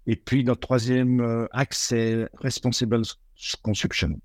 Et 0.09 0.17
puis, 0.17 0.43
notre 0.43 0.61
troisième 0.61 1.21
euh, 1.21 1.47
axe, 1.53 1.79
c'est 1.88 2.27
responsible 2.35 3.03
consumption. 3.62 4.19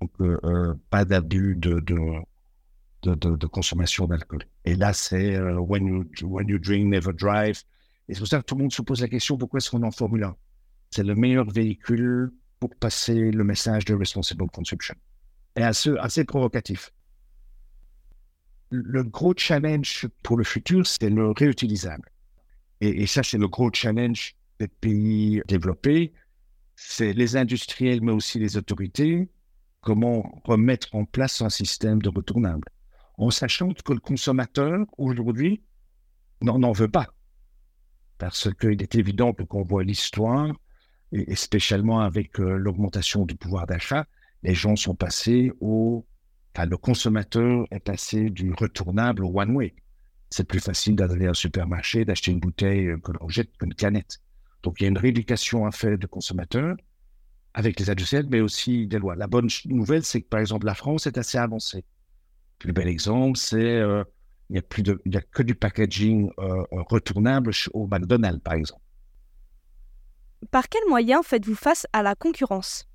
Donc, 0.00 0.10
euh, 0.20 0.74
pas 0.88 1.04
d'abus 1.04 1.56
de, 1.56 1.80
de, 1.80 3.14
de, 3.14 3.46
consommation 3.46 4.06
d'alcool. 4.06 4.44
Et 4.64 4.76
là, 4.76 4.92
c'est 4.92 5.38
when, 5.40 5.86
you, 5.86 6.06
when 6.22 6.48
you 6.48 6.58
drink, 6.58 6.86
never 6.86 7.12
drive. 7.12 7.60
Et 8.08 8.14
c'est 8.14 8.20
pour 8.20 8.28
ça 8.28 8.38
que 8.38 8.44
tout 8.44 8.54
le 8.54 8.62
monde 8.62 8.72
se 8.72 8.80
pose 8.80 9.00
la 9.00 9.08
question 9.08 9.36
pourquoi 9.36 9.58
est-ce 9.58 9.70
qu'on 9.70 9.82
en 9.82 9.90
Formule 9.90 10.22
1 10.24 10.36
C'est 10.90 11.02
le 11.02 11.14
meilleur 11.14 11.50
véhicule 11.50 12.30
pour 12.60 12.74
passer 12.76 13.30
le 13.30 13.44
message 13.44 13.84
de 13.84 13.94
responsible 13.94 14.48
consumption. 14.50 14.94
Et 15.56 15.62
assez, 15.62 15.96
assez 15.98 16.24
provocatif. 16.24 16.92
Le 18.70 19.02
gros 19.02 19.34
challenge 19.36 20.06
pour 20.22 20.36
le 20.36 20.44
futur, 20.44 20.86
c'est 20.86 21.10
le 21.10 21.30
réutilisable. 21.30 22.08
Et, 22.80 23.06
ça, 23.08 23.24
c'est 23.24 23.38
le 23.38 23.48
gros 23.48 23.70
challenge 23.72 24.36
des 24.58 24.68
pays 24.68 25.42
développés. 25.46 26.12
C'est 26.76 27.12
les 27.12 27.36
industriels, 27.36 28.02
mais 28.02 28.12
aussi 28.12 28.38
les 28.38 28.56
autorités, 28.56 29.28
comment 29.80 30.40
remettre 30.44 30.94
en 30.94 31.04
place 31.04 31.42
un 31.42 31.50
système 31.50 32.00
de 32.00 32.08
retournable. 32.08 32.68
En 33.16 33.30
sachant 33.30 33.72
que 33.72 33.92
le 33.92 34.00
consommateur, 34.00 34.86
aujourd'hui, 34.96 35.62
n'en 36.42 36.72
veut 36.72 36.88
pas. 36.88 37.08
Parce 38.18 38.52
qu'il 38.54 38.82
est 38.82 38.94
évident 38.94 39.32
que 39.32 39.42
qu'on 39.42 39.62
voit 39.62 39.84
l'histoire, 39.84 40.52
et, 41.12 41.34
spécialement 41.34 42.00
avec 42.00 42.38
euh, 42.40 42.56
l'augmentation 42.56 43.24
du 43.24 43.34
pouvoir 43.34 43.66
d'achat, 43.66 44.06
les 44.42 44.54
gens 44.54 44.76
sont 44.76 44.94
passés 44.94 45.52
au. 45.60 46.06
Enfin, 46.54 46.66
le 46.66 46.76
consommateur 46.76 47.66
est 47.70 47.80
passé 47.80 48.30
du 48.30 48.52
retournable 48.52 49.24
au 49.24 49.38
one-way. 49.38 49.74
C'est 50.30 50.46
plus 50.46 50.60
facile 50.60 50.96
d'aller 50.96 51.26
à 51.26 51.30
un 51.30 51.34
supermarché, 51.34 52.04
d'acheter 52.04 52.32
une 52.32 52.40
bouteille 52.40 52.88
euh, 52.88 52.98
que 52.98 53.12
l'on 53.12 53.28
jette 53.28 53.56
qu'une 53.56 53.74
canette. 53.74 54.20
Donc, 54.62 54.80
il 54.80 54.84
y 54.84 54.86
a 54.86 54.88
une 54.88 54.98
rééducation 54.98 55.66
à 55.66 55.70
faire 55.70 55.98
de 55.98 56.06
consommateurs 56.06 56.76
avec 57.54 57.78
les 57.80 57.90
industriels, 57.90 58.26
mais 58.30 58.40
aussi 58.40 58.86
des 58.86 58.98
lois. 58.98 59.16
La 59.16 59.26
bonne 59.26 59.48
nouvelle, 59.66 60.04
c'est 60.04 60.20
que, 60.22 60.28
par 60.28 60.40
exemple, 60.40 60.66
la 60.66 60.74
France 60.74 61.06
est 61.06 61.18
assez 61.18 61.38
avancée. 61.38 61.78
Le 61.78 62.58
plus 62.58 62.72
bel 62.72 62.88
exemple, 62.88 63.38
c'est 63.38 63.56
euh, 63.56 64.04
il 64.50 64.54
n'y 64.54 64.58
a, 64.58 64.62
plus 64.62 64.82
de, 64.82 65.00
il 65.04 65.16
a 65.16 65.20
que 65.20 65.42
du 65.42 65.54
packaging 65.54 66.30
retournable 66.70 67.52
au 67.72 67.86
McDonald's, 67.86 68.42
par 68.42 68.54
exemple. 68.54 68.82
Par 70.50 70.68
quels 70.68 70.88
moyens 70.88 71.24
faites-vous 71.24 71.54
face 71.54 71.86
à 71.92 72.02
la 72.02 72.14
concurrence? 72.14 72.88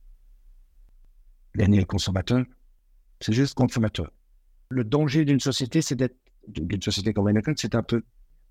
Gagner 1.55 1.79
le 1.79 1.85
consommateur, 1.85 2.43
c'est 3.19 3.33
juste 3.33 3.53
consommateur. 3.53 4.11
Le 4.69 4.83
danger 4.83 5.25
d'une 5.25 5.39
société, 5.39 5.81
c'est 5.81 5.95
d'être, 5.95 6.17
d'une 6.47 6.81
société 6.81 7.13
comme 7.13 7.27
Heineken, 7.27 7.55
c'est 7.55 7.75
un 7.75 7.83
peu 7.83 8.03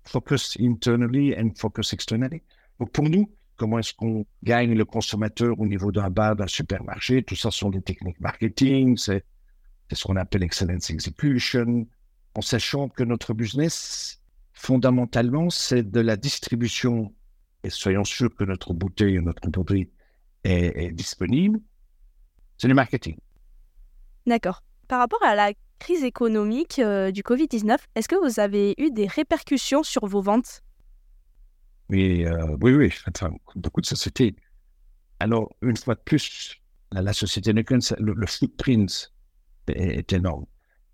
focus 0.05 0.57
internally 0.59 1.35
and 1.35 1.51
focus 1.57 1.93
externally. 1.93 2.41
Donc 2.79 2.91
pour 2.91 3.09
nous, 3.09 3.29
comment 3.55 3.79
est-ce 3.79 3.93
qu'on 3.93 4.25
gagne 4.43 4.73
le 4.73 4.85
consommateur 4.85 5.59
au 5.59 5.65
niveau 5.65 5.91
d'un 5.91 6.09
bar, 6.09 6.35
d'un 6.35 6.47
supermarché? 6.47 7.23
Tout 7.23 7.35
ça 7.35 7.51
sont 7.51 7.69
des 7.69 7.81
techniques 7.81 8.19
marketing, 8.19 8.97
c'est, 8.97 9.23
ce 9.91 10.03
qu'on 10.03 10.15
appelle 10.15 10.43
excellence 10.43 10.89
execution, 10.89 11.87
en 12.35 12.41
sachant 12.41 12.89
que 12.89 13.03
notre 13.03 13.33
business, 13.33 14.19
fondamentalement, 14.53 15.49
c'est 15.49 15.83
de 15.83 15.99
la 15.99 16.17
distribution. 16.17 17.13
Et 17.63 17.69
soyons 17.69 18.03
sûrs 18.03 18.35
que 18.35 18.43
notre 18.43 18.73
bouteille, 18.73 19.19
notre 19.19 19.49
produit 19.49 19.89
est, 20.43 20.91
disponible, 20.91 21.59
c'est 22.57 22.67
du 22.67 22.73
marketing. 22.73 23.15
D'accord. 24.25 24.63
Par 24.87 24.99
rapport 24.99 25.23
à 25.23 25.35
la 25.35 25.53
crise 25.79 26.03
économique 26.03 26.79
euh, 26.79 27.11
du 27.11 27.21
Covid-19, 27.21 27.77
est-ce 27.95 28.07
que 28.07 28.15
vous 28.15 28.39
avez 28.39 28.73
eu 28.77 28.91
des 28.91 29.07
répercussions 29.07 29.83
sur 29.83 30.05
vos 30.05 30.21
ventes? 30.21 30.61
Oui, 31.89 32.25
euh, 32.25 32.57
oui, 32.61 32.73
oui, 32.73 32.93
enfin, 33.07 33.31
beaucoup 33.55 33.81
de 33.81 33.85
sociétés. 33.85 34.35
Alors, 35.19 35.53
une 35.61 35.77
fois 35.77 35.95
de 35.95 36.01
plus, 36.01 36.61
la, 36.91 37.13
société 37.13 37.53
Nuken, 37.53 37.79
le, 37.99 38.13
le, 38.13 38.27
footprint 38.27 39.13
est, 39.67 40.11
énorme. 40.13 40.45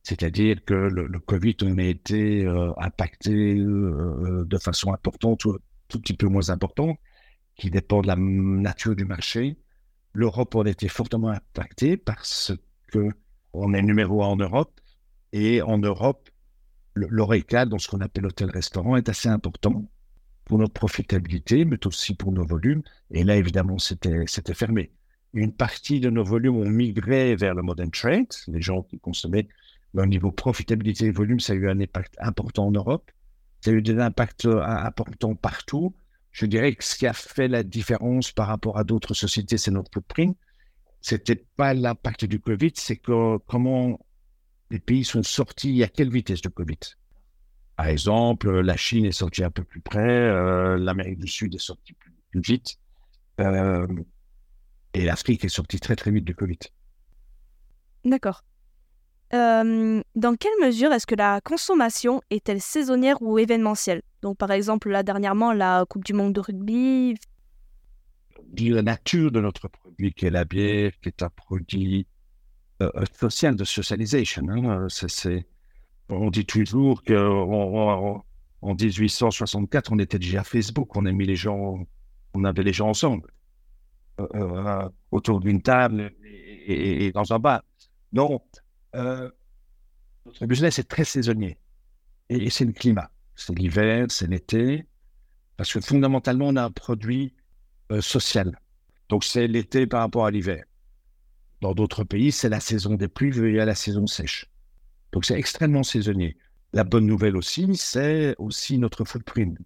C'est-à-dire 0.04 0.64
que 0.66 0.74
le, 0.74 1.20
Covid, 1.20 1.58
on 1.64 1.78
a 1.78 1.84
été 1.84 2.46
euh, 2.46 2.72
impacté 2.78 3.56
de 3.56 4.58
façon 4.58 4.94
importante 4.94 5.42
tout 5.90 6.00
petit 6.00 6.14
peu 6.14 6.28
moins 6.28 6.50
important, 6.50 6.98
qui 7.56 7.70
dépend 7.70 8.02
de 8.02 8.08
la 8.08 8.16
nature 8.16 8.96
du 8.96 9.06
marché. 9.06 9.58
L'Europe 10.14 10.56
a 10.56 10.70
été 10.70 10.88
fortement 10.88 11.30
impactée 11.30 11.98
parce 11.98 12.54
que 12.88 13.10
on 13.54 13.74
est 13.74 13.82
numéro 13.82 14.24
un 14.24 14.28
en 14.28 14.36
Europe 14.38 14.80
et 15.34 15.62
en 15.62 15.78
Europe, 15.78 16.30
l'oreca, 16.96 17.66
dans 17.66 17.80
ce 17.80 17.88
qu'on 17.88 18.02
appelle 18.02 18.26
hôtel-restaurant, 18.26 18.96
est 18.96 19.10
assez 19.10 19.30
important 19.30 19.90
pour 20.50 20.58
notre 20.58 20.74
profitabilité, 20.74 21.64
mais 21.64 21.78
aussi 21.86 22.16
pour 22.16 22.32
nos 22.32 22.44
volumes. 22.44 22.82
Et 23.12 23.24
là, 23.24 23.38
évidemment, 23.38 23.78
c'était 23.78 24.26
fermé. 24.56 24.92
Une 25.34 25.54
partie 25.54 26.00
de 26.00 26.10
nos 26.10 26.24
volumes 26.24 26.58
ont 26.58 26.68
migré 26.68 27.36
vers 27.36 27.54
le 27.54 27.62
modern 27.62 27.92
trade, 27.92 28.34
les 28.48 28.60
gens 28.60 28.82
qui 28.82 29.00
consommaient. 29.00 29.48
au 29.94 30.06
niveau 30.08 30.32
profitabilité 30.32 31.06
et 31.06 31.12
volume, 31.12 31.40
ça 31.40 31.54
a 31.54 31.56
eu 31.56 31.70
un 31.70 31.80
impact 31.80 32.16
important 32.20 32.66
en 32.66 32.72
Europe. 32.72 33.12
Ça 33.62 33.70
a 33.70 33.74
eu 33.76 33.84
des 33.84 34.00
impacts 34.00 34.46
euh, 34.46 34.60
importants 34.64 35.36
partout. 35.36 35.96
Je 36.32 36.48
dirais 36.48 36.74
que 36.74 36.84
ce 36.84 36.96
qui 36.96 37.06
a 37.06 37.14
fait 37.14 37.48
la 37.48 37.62
différence 37.62 38.32
par 38.32 38.48
rapport 38.48 38.80
à 38.80 38.84
d'autres 38.84 39.14
sociétés, 39.14 39.60
c'est 39.60 39.72
notre 39.72 39.92
footprint. 39.94 40.36
C'était 41.00 41.46
pas 41.58 41.76
l'impact 41.76 42.26
du 42.26 42.40
Covid, 42.40 42.72
c'est 42.74 42.98
comment 42.98 44.00
les 44.72 44.80
pays 44.80 45.04
sont 45.04 45.22
sortis, 45.22 45.84
à 45.84 45.88
quelle 45.88 46.10
vitesse 46.10 46.42
de 46.42 46.50
Covid. 46.50 46.80
Par 47.80 47.88
exemple, 47.88 48.60
la 48.60 48.76
Chine 48.76 49.06
est 49.06 49.14
sortie 49.14 49.42
un 49.42 49.52
peu 49.52 49.64
plus 49.64 49.80
près, 49.80 50.06
euh, 50.06 50.78
l'Amérique 50.78 51.18
du 51.18 51.30
Sud 51.30 51.56
est 51.56 51.60
sortie 51.60 51.94
plus, 51.94 52.12
vite, 52.34 52.78
euh, 53.40 53.88
et 54.94 55.06
l'Afrique 55.06 55.46
est 55.46 55.50
sortie 55.50 55.80
très 55.80 55.96
très 55.96 56.12
vite 56.12 56.26
du 56.26 56.36
Covid. 56.36 56.60
D'accord 58.04 58.44
dans 59.32 60.36
quelle 60.38 60.60
mesure 60.62 60.92
est-ce 60.92 61.08
que 61.08 61.16
la 61.16 61.40
consommation 61.40 62.22
est-elle 62.30 62.60
saisonnière 62.60 63.22
ou 63.22 63.40
événementielle? 63.40 64.02
Donc, 64.24 64.38
par 64.38 64.52
exemple, 64.52 64.90
là, 64.90 65.02
dernièrement, 65.02 65.54
la 65.54 65.86
Coupe 65.88 66.04
du 66.04 66.14
Monde 66.14 66.34
de 66.34 66.42
rugby. 66.42 67.16
La 68.58 68.82
nature 68.82 69.32
de 69.32 69.40
notre 69.40 69.70
produit, 69.70 70.12
qui 70.14 70.26
est 70.26 70.32
la 70.32 70.44
bière, 70.44 70.92
qui 71.02 71.10
est 71.10 71.24
un 71.24 71.30
produit 71.30 72.08
euh, 72.82 72.90
euh, 72.96 73.06
social 73.18 73.56
de 73.56 73.64
socialisation. 73.64 74.50
Hein, 74.50 74.88
c'est, 74.90 75.46
on 76.10 76.30
dit 76.30 76.46
toujours 76.46 77.04
qu'en 77.04 78.24
en 78.62 78.76
1864, 78.76 79.92
on 79.92 80.00
était 80.00 80.20
déjà 80.20 80.42
à 80.42 80.44
Facebook, 80.44 80.96
on 80.96 81.06
a 81.06 81.12
mis 81.12 81.26
les 81.26 81.36
gens, 81.36 81.88
on 82.34 82.44
avait 82.44 82.64
les 82.64 82.74
gens 82.74 82.90
ensemble, 82.90 83.32
euh, 84.20 84.90
autour 85.12 85.40
d'une 85.40 85.62
table 85.62 86.12
et, 86.24 87.12
dans 87.14 87.32
un 87.32 87.40
bar. 87.40 87.64
Non, 88.12 88.42
euh, 88.96 89.30
notre 90.26 90.46
business 90.46 90.80
est 90.80 90.90
très 90.90 91.06
saisonnier. 91.06 91.58
Et, 92.30 92.50
c'est 92.50 92.66
le 92.66 92.74
climat. 92.74 93.10
C'est 93.36 93.58
l'hiver, 93.58 94.08
c'est 94.10 94.28
l'été. 94.28 94.86
Parce 95.56 95.72
que 95.74 95.80
fondamentalement, 95.80 96.48
on 96.48 96.56
a 96.56 96.64
un 96.64 96.72
produit 96.72 97.34
euh, 97.92 98.02
social. 98.02 98.60
Donc, 99.08 99.24
c'est 99.24 99.48
l'été 99.48 99.88
par 99.88 100.02
rapport 100.02 100.26
à 100.26 100.32
l'hiver. 100.32 100.64
Dans 101.62 101.74
d'autres 101.74 102.04
pays, 102.04 102.32
c'est 102.32 102.50
la 102.50 102.60
saison 102.60 102.96
des 102.96 103.08
pluies 103.08 103.38
et 103.40 103.60
à 103.60 103.66
la 103.66 103.76
saison 103.76 104.06
sèche. 104.06 104.50
Donc, 105.12 105.26
c'est 105.26 105.38
extrêmement 105.38 105.84
saisonnier. 105.84 106.38
La 106.74 106.84
bonne 106.84 107.06
nouvelle 107.06 107.36
aussi, 107.36 107.76
c'est 107.76 108.36
aussi 108.38 108.78
notre 108.78 109.06
footprint. 109.06 109.58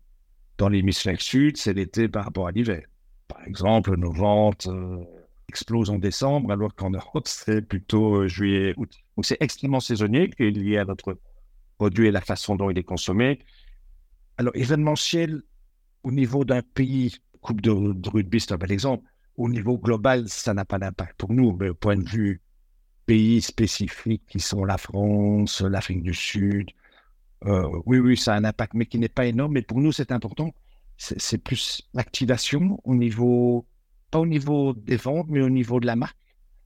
Dans 0.58 0.70
l'hémisphère 0.70 1.22
sud, 1.22 1.58
c'est 1.58 1.74
l'été 1.74 2.08
par 2.08 2.26
rapport 2.26 2.48
à 2.48 2.52
l'hiver. 2.52 2.86
Par 3.28 3.46
exemple, 3.46 3.96
nos 3.98 4.12
ventes 4.12 4.68
euh, 4.68 5.04
explosent 5.50 5.90
en 5.90 6.00
décembre, 6.00 6.52
alors 6.52 6.74
qu'en 6.76 6.92
Europe, 6.92 7.28
c'est 7.28 7.62
plutôt 7.62 8.22
euh, 8.22 8.28
juillet, 8.28 8.74
août. 8.78 8.92
Donc 9.18 9.26
c'est 9.26 9.38
extrêmement 9.42 9.80
saisonnier, 9.80 10.30
qui 10.30 10.44
est 10.44 10.52
lié 10.52 10.78
à 10.78 10.86
notre 10.86 11.18
produit 11.78 12.08
et 12.08 12.12
la 12.12 12.22
façon 12.22 12.56
dont 12.56 12.70
il 12.70 12.78
est 12.78 12.84
consommé. 12.84 13.40
Alors, 14.38 14.56
événementiel, 14.56 15.42
au 16.04 16.12
niveau 16.12 16.46
d'un 16.46 16.62
pays, 16.62 17.18
Coupe 17.44 17.60
de, 17.60 17.72
rugby, 18.10 18.40
c'est 18.40 18.54
un 18.54 18.58
bel 18.58 18.72
exemple. 18.72 19.06
Au 19.36 19.50
niveau 19.50 19.78
global, 19.78 20.30
ça 20.30 20.54
n'a 20.54 20.64
pas 20.64 20.80
d'impact 20.80 21.18
pour 21.18 21.34
nous, 21.34 21.52
mais 21.60 21.70
au 21.70 21.74
point 21.74 21.98
de 21.98 22.08
vue 22.08 22.42
pays 23.06 23.42
spécifiques 23.42 24.24
qui 24.28 24.40
sont 24.40 24.66
la 24.66 24.78
France, 24.78 25.62
l'Afrique 25.62 26.04
du 26.04 26.14
Sud, 26.14 26.70
euh, 27.46 27.82
oui, 27.86 28.00
oui, 28.00 28.18
ça 28.18 28.34
a 28.34 28.38
un 28.38 28.44
impact, 28.44 28.74
mais 28.74 28.86
qui 28.86 29.00
n'est 29.00 29.10
pas 29.10 29.26
énorme. 29.26 29.54
Mais 29.54 29.62
pour 29.62 29.80
nous, 29.80 29.92
c'est 29.92 30.12
important. 30.12 30.54
C'est 30.98 31.38
plus 31.38 31.82
l'activation 31.94 32.80
au 32.84 32.96
niveau, 32.96 33.66
pas 34.12 34.20
au 34.20 34.26
niveau 34.26 34.74
des 34.74 34.96
ventes, 34.96 35.28
mais 35.30 35.42
au 35.42 35.50
niveau 35.50 35.80
de 35.80 35.86
la 35.86 35.96
marque. 35.96 36.18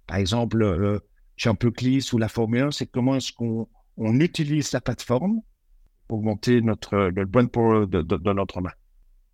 Par 0.05 0.17
exemple, 0.17 0.57
le 0.57 1.01
Champion 1.37 1.71
ou 2.13 2.17
la 2.17 2.27
Formule 2.27 2.63
1, 2.63 2.71
c'est 2.71 2.87
comment 2.87 3.15
est-ce 3.15 3.31
qu'on 3.33 3.67
on 3.97 4.19
utilise 4.19 4.71
la 4.73 4.81
plateforme 4.81 5.41
pour 6.07 6.19
augmenter 6.19 6.61
notre, 6.61 6.95
le 6.95 7.25
bon 7.25 7.47
pour 7.47 7.87
de, 7.87 8.01
de, 8.01 8.33
notre 8.33 8.61
marque. 8.61 8.77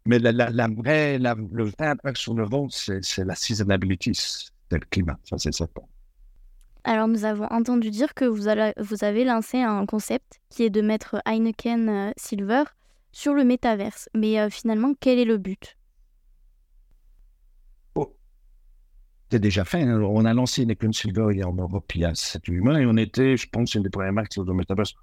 Mais 0.06 0.20
la, 0.20 0.68
vraie, 0.68 1.20
le 1.20 1.64
vrai 1.64 1.88
impact 1.88 2.18
sur 2.18 2.34
le 2.34 2.46
vent, 2.46 2.68
c'est 2.70 3.26
la 3.26 3.36
seasonability, 3.36 4.14
c'est 4.16 4.80
le 4.80 4.86
climat, 4.90 5.20
ça 5.24 5.38
c'est 5.38 5.54
certain. 5.54 5.82
Alors 6.86 7.08
nous 7.08 7.24
avons 7.24 7.46
entendu 7.46 7.90
dire 7.90 8.14
que 8.14 8.26
vous, 8.26 8.48
avez 8.48 9.24
lancé 9.24 9.62
un 9.62 9.86
concept 9.86 10.42
qui 10.50 10.64
est 10.64 10.70
de 10.70 10.82
mettre 10.82 11.22
Heineken 11.26 11.90
euh, 11.90 12.12
Silver 12.18 12.64
sur 13.14 13.34
le 13.34 13.46
métaverse. 13.46 14.10
Mais 14.14 14.40
euh, 14.40 14.50
finalement, 14.50 14.94
quel 15.00 15.20
est 15.20 15.26
le 15.26 15.38
but? 15.38 15.78
C'est 19.32 19.40
déjà 19.40 19.66
fait. 19.66 19.82
Hein. 19.82 20.00
On 20.00 20.26
a 20.26 20.34
lancé 20.36 20.62
Heineken 20.62 20.94
Silver 20.94 21.44
en 21.44 21.54
Europe 21.54 21.92
il 21.96 22.02
y 22.02 22.06
a 22.06 22.14
7 22.14 22.46
8 22.46 22.60
mois 22.60 22.80
et 22.80 22.86
on 22.86 22.98
était, 22.98 23.36
je 23.36 23.50
pense, 23.50 23.74
une 23.74 23.82
des 23.82 23.90
premières 23.90 24.14
marques 24.14 24.32
sur 24.32 24.44
le 24.44 24.54
métaverse. 24.54 24.94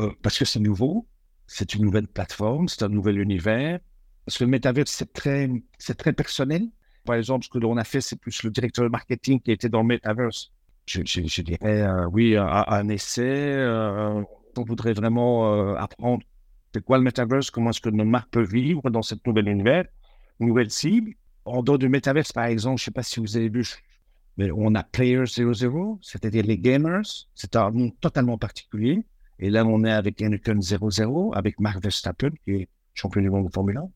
Euh, 0.00 0.10
parce 0.22 0.38
que 0.38 0.44
c'est 0.44 0.60
nouveau, 0.60 1.06
c'est 1.46 1.74
une 1.74 1.84
nouvelle 1.84 2.06
plateforme, 2.06 2.68
c'est 2.68 2.82
un 2.82 2.90
nouvel 2.90 3.18
univers. 3.18 3.80
Parce 4.26 4.36
que 4.36 4.44
le 4.44 4.50
métaverse, 4.50 4.90
c'est 4.90 5.10
très, 5.14 5.48
très 5.96 6.12
personnel. 6.12 6.68
Par 7.06 7.16
exemple, 7.16 7.46
ce 7.46 7.48
que 7.48 7.56
l'on 7.56 7.78
a 7.78 7.84
fait, 7.84 8.02
c'est 8.02 8.16
plus 8.20 8.42
le 8.42 8.50
directeur 8.50 8.84
de 8.84 8.90
marketing 8.90 9.40
qui 9.40 9.52
était 9.52 9.70
dans 9.70 9.80
le 9.80 9.86
métaverse. 9.86 10.52
Je, 10.88 11.42
dirais, 11.42 11.82
euh, 11.82 12.08
oui, 12.10 12.36
un, 12.36 12.88
essai. 12.88 13.22
Euh, 13.22 14.22
on 14.56 14.62
voudrait 14.62 14.94
vraiment 14.94 15.54
euh, 15.54 15.74
apprendre 15.76 16.24
c'est 16.74 16.84
quoi 16.84 16.98
le 16.98 17.04
métaverse, 17.04 17.50
comment 17.50 17.70
est-ce 17.70 17.80
que 17.80 17.88
notre 17.88 18.10
marque 18.10 18.30
peut 18.30 18.44
vivre 18.44 18.90
dans 18.90 19.02
cette 19.02 19.26
nouvelle 19.26 19.48
univers, 19.48 19.84
nouvelle 20.38 20.70
cible. 20.70 21.14
En 21.44 21.62
dehors 21.62 21.78
du 21.78 21.88
métaverse, 21.88 22.32
par 22.32 22.44
exemple, 22.44 22.78
je 22.78 22.82
ne 22.82 22.84
sais 22.86 22.90
pas 22.90 23.02
si 23.02 23.20
vous 23.20 23.36
avez 23.36 23.48
vu, 23.48 23.66
mais 24.36 24.50
on 24.50 24.74
a 24.74 24.82
Player 24.82 25.24
00, 25.24 25.98
c'est-à-dire 26.02 26.44
les 26.44 26.58
gamers. 26.58 27.06
C'est 27.34 27.56
un 27.56 27.70
monde 27.70 27.92
totalement 28.00 28.36
particulier. 28.36 29.04
Et 29.38 29.50
là, 29.50 29.64
on 29.64 29.84
est 29.84 29.90
avec 29.90 30.20
Anakin 30.20 30.60
00, 30.60 31.32
avec 31.34 31.58
Mark 31.58 31.82
Verstappen, 31.82 32.30
qui 32.44 32.52
est 32.52 32.68
champion 32.94 33.22
du 33.22 33.30
monde 33.30 33.46
de 33.46 33.52
Formule 33.52 33.78
1. 33.78 33.90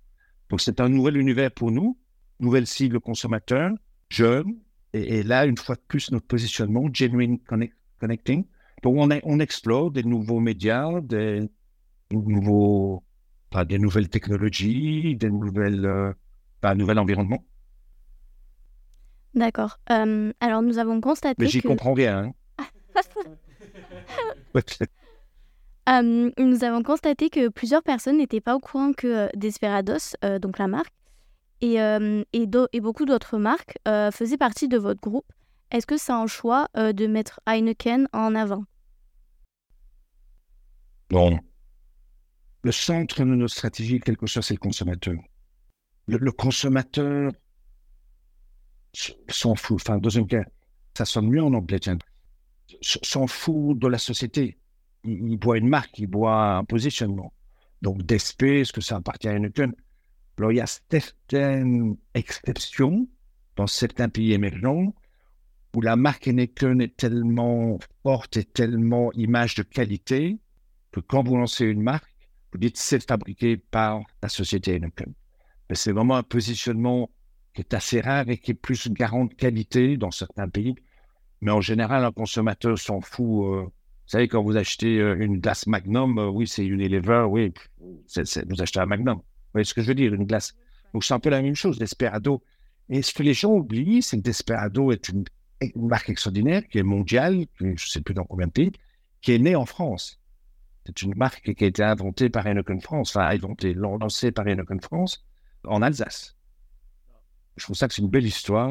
Donc, 0.49 0.61
c'est 0.61 0.80
un 0.80 0.88
nouvel 0.88 1.16
univers 1.16 1.50
pour 1.50 1.70
nous, 1.70 1.99
nouvelle 2.40 2.66
cible 2.66 3.00
consommateur, 3.00 3.70
jeune. 4.08 4.56
Et, 4.94 5.22
là, 5.22 5.46
une 5.46 5.56
fois 5.56 5.75
de 5.75 5.80
plus, 5.80 6.11
notre 6.11 6.26
positionnement, 6.26 6.88
Genuine 6.92 7.38
Connecting. 7.99 8.44
Donc, 8.82 8.96
on, 8.96 9.08
on 9.22 9.40
explore 9.40 9.90
des 9.90 10.02
nouveaux 10.02 10.40
médias, 10.40 11.00
des, 11.00 11.49
nouveaux, 12.11 13.02
pas 13.50 13.64
des 13.64 13.78
nouvelles 13.78 14.11
technologies, 14.11 15.16
des 15.16 15.30
nouvelles, 15.30 15.87
euh, 15.87 16.12
pas 16.61 16.70
un 16.70 16.75
nouvel 16.75 16.99
environnement. 16.99 17.42
D'accord. 19.34 19.78
Euh, 19.90 20.32
alors, 20.40 20.61
nous 20.62 20.78
avons 20.78 21.00
constaté. 21.00 21.37
Mais 21.38 21.49
j'y 21.49 21.62
comprends 21.62 21.94
rien. 21.94 22.32
Hein. 22.58 22.62
nous 26.38 26.64
avons 26.64 26.83
constaté 26.83 27.31
que 27.31 27.48
plusieurs 27.48 27.83
personnes 27.83 28.18
n'étaient 28.18 28.42
pas 28.42 28.55
au 28.55 28.61
courant 28.61 28.92
que 28.92 29.35
Desperados, 29.35 30.16
donc 30.40 30.59
la 30.59 30.68
marque, 30.68 30.92
et, 31.62 31.77
et, 32.33 32.81
beaucoup 32.81 33.05
d'autres 33.05 33.38
marques 33.38 33.79
faisaient 34.12 34.37
partie 34.37 34.68
de 34.68 34.79
votre 34.79 35.01
groupe. 35.01 35.31
Est-ce 35.70 35.87
que 35.87 35.96
c'est 35.96 36.12
un 36.12 36.27
choix 36.27 36.68
de 36.75 37.07
mettre 37.07 37.40
Heineken 37.46 38.09
en 38.12 38.35
avant? 38.35 38.64
Non. 41.11 41.38
Le 42.62 42.72
centre 42.72 43.20
de 43.20 43.25
notre 43.25 43.55
stratégie, 43.55 44.01
quelque 44.01 44.27
chose, 44.27 44.44
c'est 44.44 44.55
le 44.55 44.59
consommateur. 44.59 45.14
Le, 46.07 46.33
consommateur 46.33 47.33
s'en 49.29 49.55
fout. 49.55 49.81
Enfin, 49.81 49.98
deuxième 49.98 50.27
cas, 50.27 50.44
ça 50.96 51.05
sonne 51.05 51.29
mieux 51.29 51.42
en 51.42 51.55
anglais, 51.55 51.79
s'en 52.83 53.27
fout 53.27 53.79
de 53.79 53.88
la 53.88 53.98
société 53.98 54.59
il, 55.05 55.37
boit 55.37 55.59
une 55.59 55.68
marque, 55.68 55.98
il 55.98 56.07
boit 56.07 56.57
un 56.57 56.64
positionnement. 56.64 57.33
Donc, 57.81 58.03
DSP, 58.03 58.42
est-ce 58.44 58.72
que 58.72 58.81
ça 58.81 58.96
appartient 58.96 59.29
à 59.29 59.33
Heineken? 59.33 59.75
Alors, 60.38 60.53
il 60.53 60.57
y 60.57 60.61
a 60.61 60.66
certaines 60.66 61.97
exceptions 62.14 63.09
dans 63.57 63.66
certains 63.66 64.09
pays 64.09 64.33
émergents 64.33 64.95
où 65.75 65.81
la 65.81 65.97
marque 65.97 66.29
Heineken 66.29 66.81
est 66.81 66.97
tellement 66.97 67.79
forte 68.03 68.37
et 68.37 68.45
tellement 68.45 69.12
image 69.12 69.55
de 69.55 69.62
qualité 69.62 70.38
que 70.90 71.01
quand 71.01 71.23
vous 71.23 71.37
lancez 71.37 71.64
une 71.64 71.83
marque, 71.83 72.11
vous 72.53 72.59
dites 72.59 72.77
c'est 72.77 73.07
fabriqué 73.07 73.57
par 73.57 74.03
la 74.23 74.29
société 74.29 74.75
Heineken. 74.75 75.12
Mais 75.71 75.77
c'est 75.77 75.92
vraiment 75.92 76.16
un 76.16 76.23
positionnement 76.23 77.11
qui 77.55 77.62
est 77.62 77.75
assez 77.75 78.01
rare 78.01 78.29
et 78.29 78.38
qui 78.38 78.53
est 78.53 78.55
plus 78.55 78.90
garant 78.90 79.25
de 79.27 79.35
qualité 79.35 79.97
dans 79.97 80.11
certains 80.11 80.49
pays. 80.49 80.75
Mais 81.40 81.51
en 81.51 81.61
général, 81.61 82.05
un 82.05 82.12
consommateur 82.12 82.79
s'en 82.79 83.01
fout. 83.01 83.45
Euh, 83.47 83.62
vous 83.62 83.71
savez, 84.07 84.29
quand 84.29 84.42
vous 84.42 84.57
achetez 84.57 84.99
euh, 84.99 85.16
une 85.18 85.40
glace 85.40 85.66
Magnum, 85.66 86.18
euh, 86.18 86.29
oui, 86.29 86.47
c'est 86.47 86.64
Unilever, 86.64 87.27
oui, 87.29 87.53
vous 87.79 88.62
achetez 88.62 88.81
un 88.81 88.87
Magnum. 88.87 89.21
Voyez 89.53 89.65
ce 89.65 89.75
que 89.75 89.83
je 89.83 89.88
veux 89.88 89.95
dire, 89.95 90.15
une 90.15 90.25
glace. 90.25 90.55
Donc, 90.93 91.05
c'est 91.05 91.15
un 91.15 91.21
peu 91.21 91.31
la 91.31 91.43
même 91.43 91.55
chose, 91.55 91.79
Desperado. 91.79 92.43
Et 92.88 93.03
ce 93.03 93.15
que 93.15 93.23
les 93.23 93.35
gens 93.35 93.53
oublient, 93.53 94.03
c'est 94.03 94.19
que 94.19 94.23
Desperado 94.23 94.93
est 94.93 95.09
une, 95.09 95.25
marque 95.77 96.11
extraordinaire 96.11 96.67
qui 96.69 96.79
est 96.79 96.83
mondiale, 96.83 97.47
je 97.61 97.67
ne 97.67 97.77
sais 97.77 98.01
plus 98.01 98.15
dans 98.15 98.25
combien 98.25 98.49
de 98.49 98.53
pays, 98.53 98.73
qui 99.21 99.33
est 99.33 99.38
née 99.38 99.55
en 99.55 99.65
France. 99.65 100.21
C'est 100.85 101.03
une 101.03 101.15
marque 101.15 101.55
qui 101.55 101.65
a 101.65 101.67
été 101.69 101.83
inventée 101.85 102.29
par 102.29 102.47
Heineken 102.47 102.81
France, 102.81 103.15
enfin, 103.15 103.29
inventée, 103.29 103.73
lancée 103.73 104.33
par 104.33 104.47
Heineken 104.47 104.81
France 104.81 105.25
en 105.65 105.81
Alsace. 105.81 106.37
Je 107.57 107.65
trouve 107.65 107.77
ça 107.77 107.87
que 107.87 107.95
c'est 107.95 108.03
une 108.03 108.09
belle 108.09 108.27
histoire. 108.27 108.71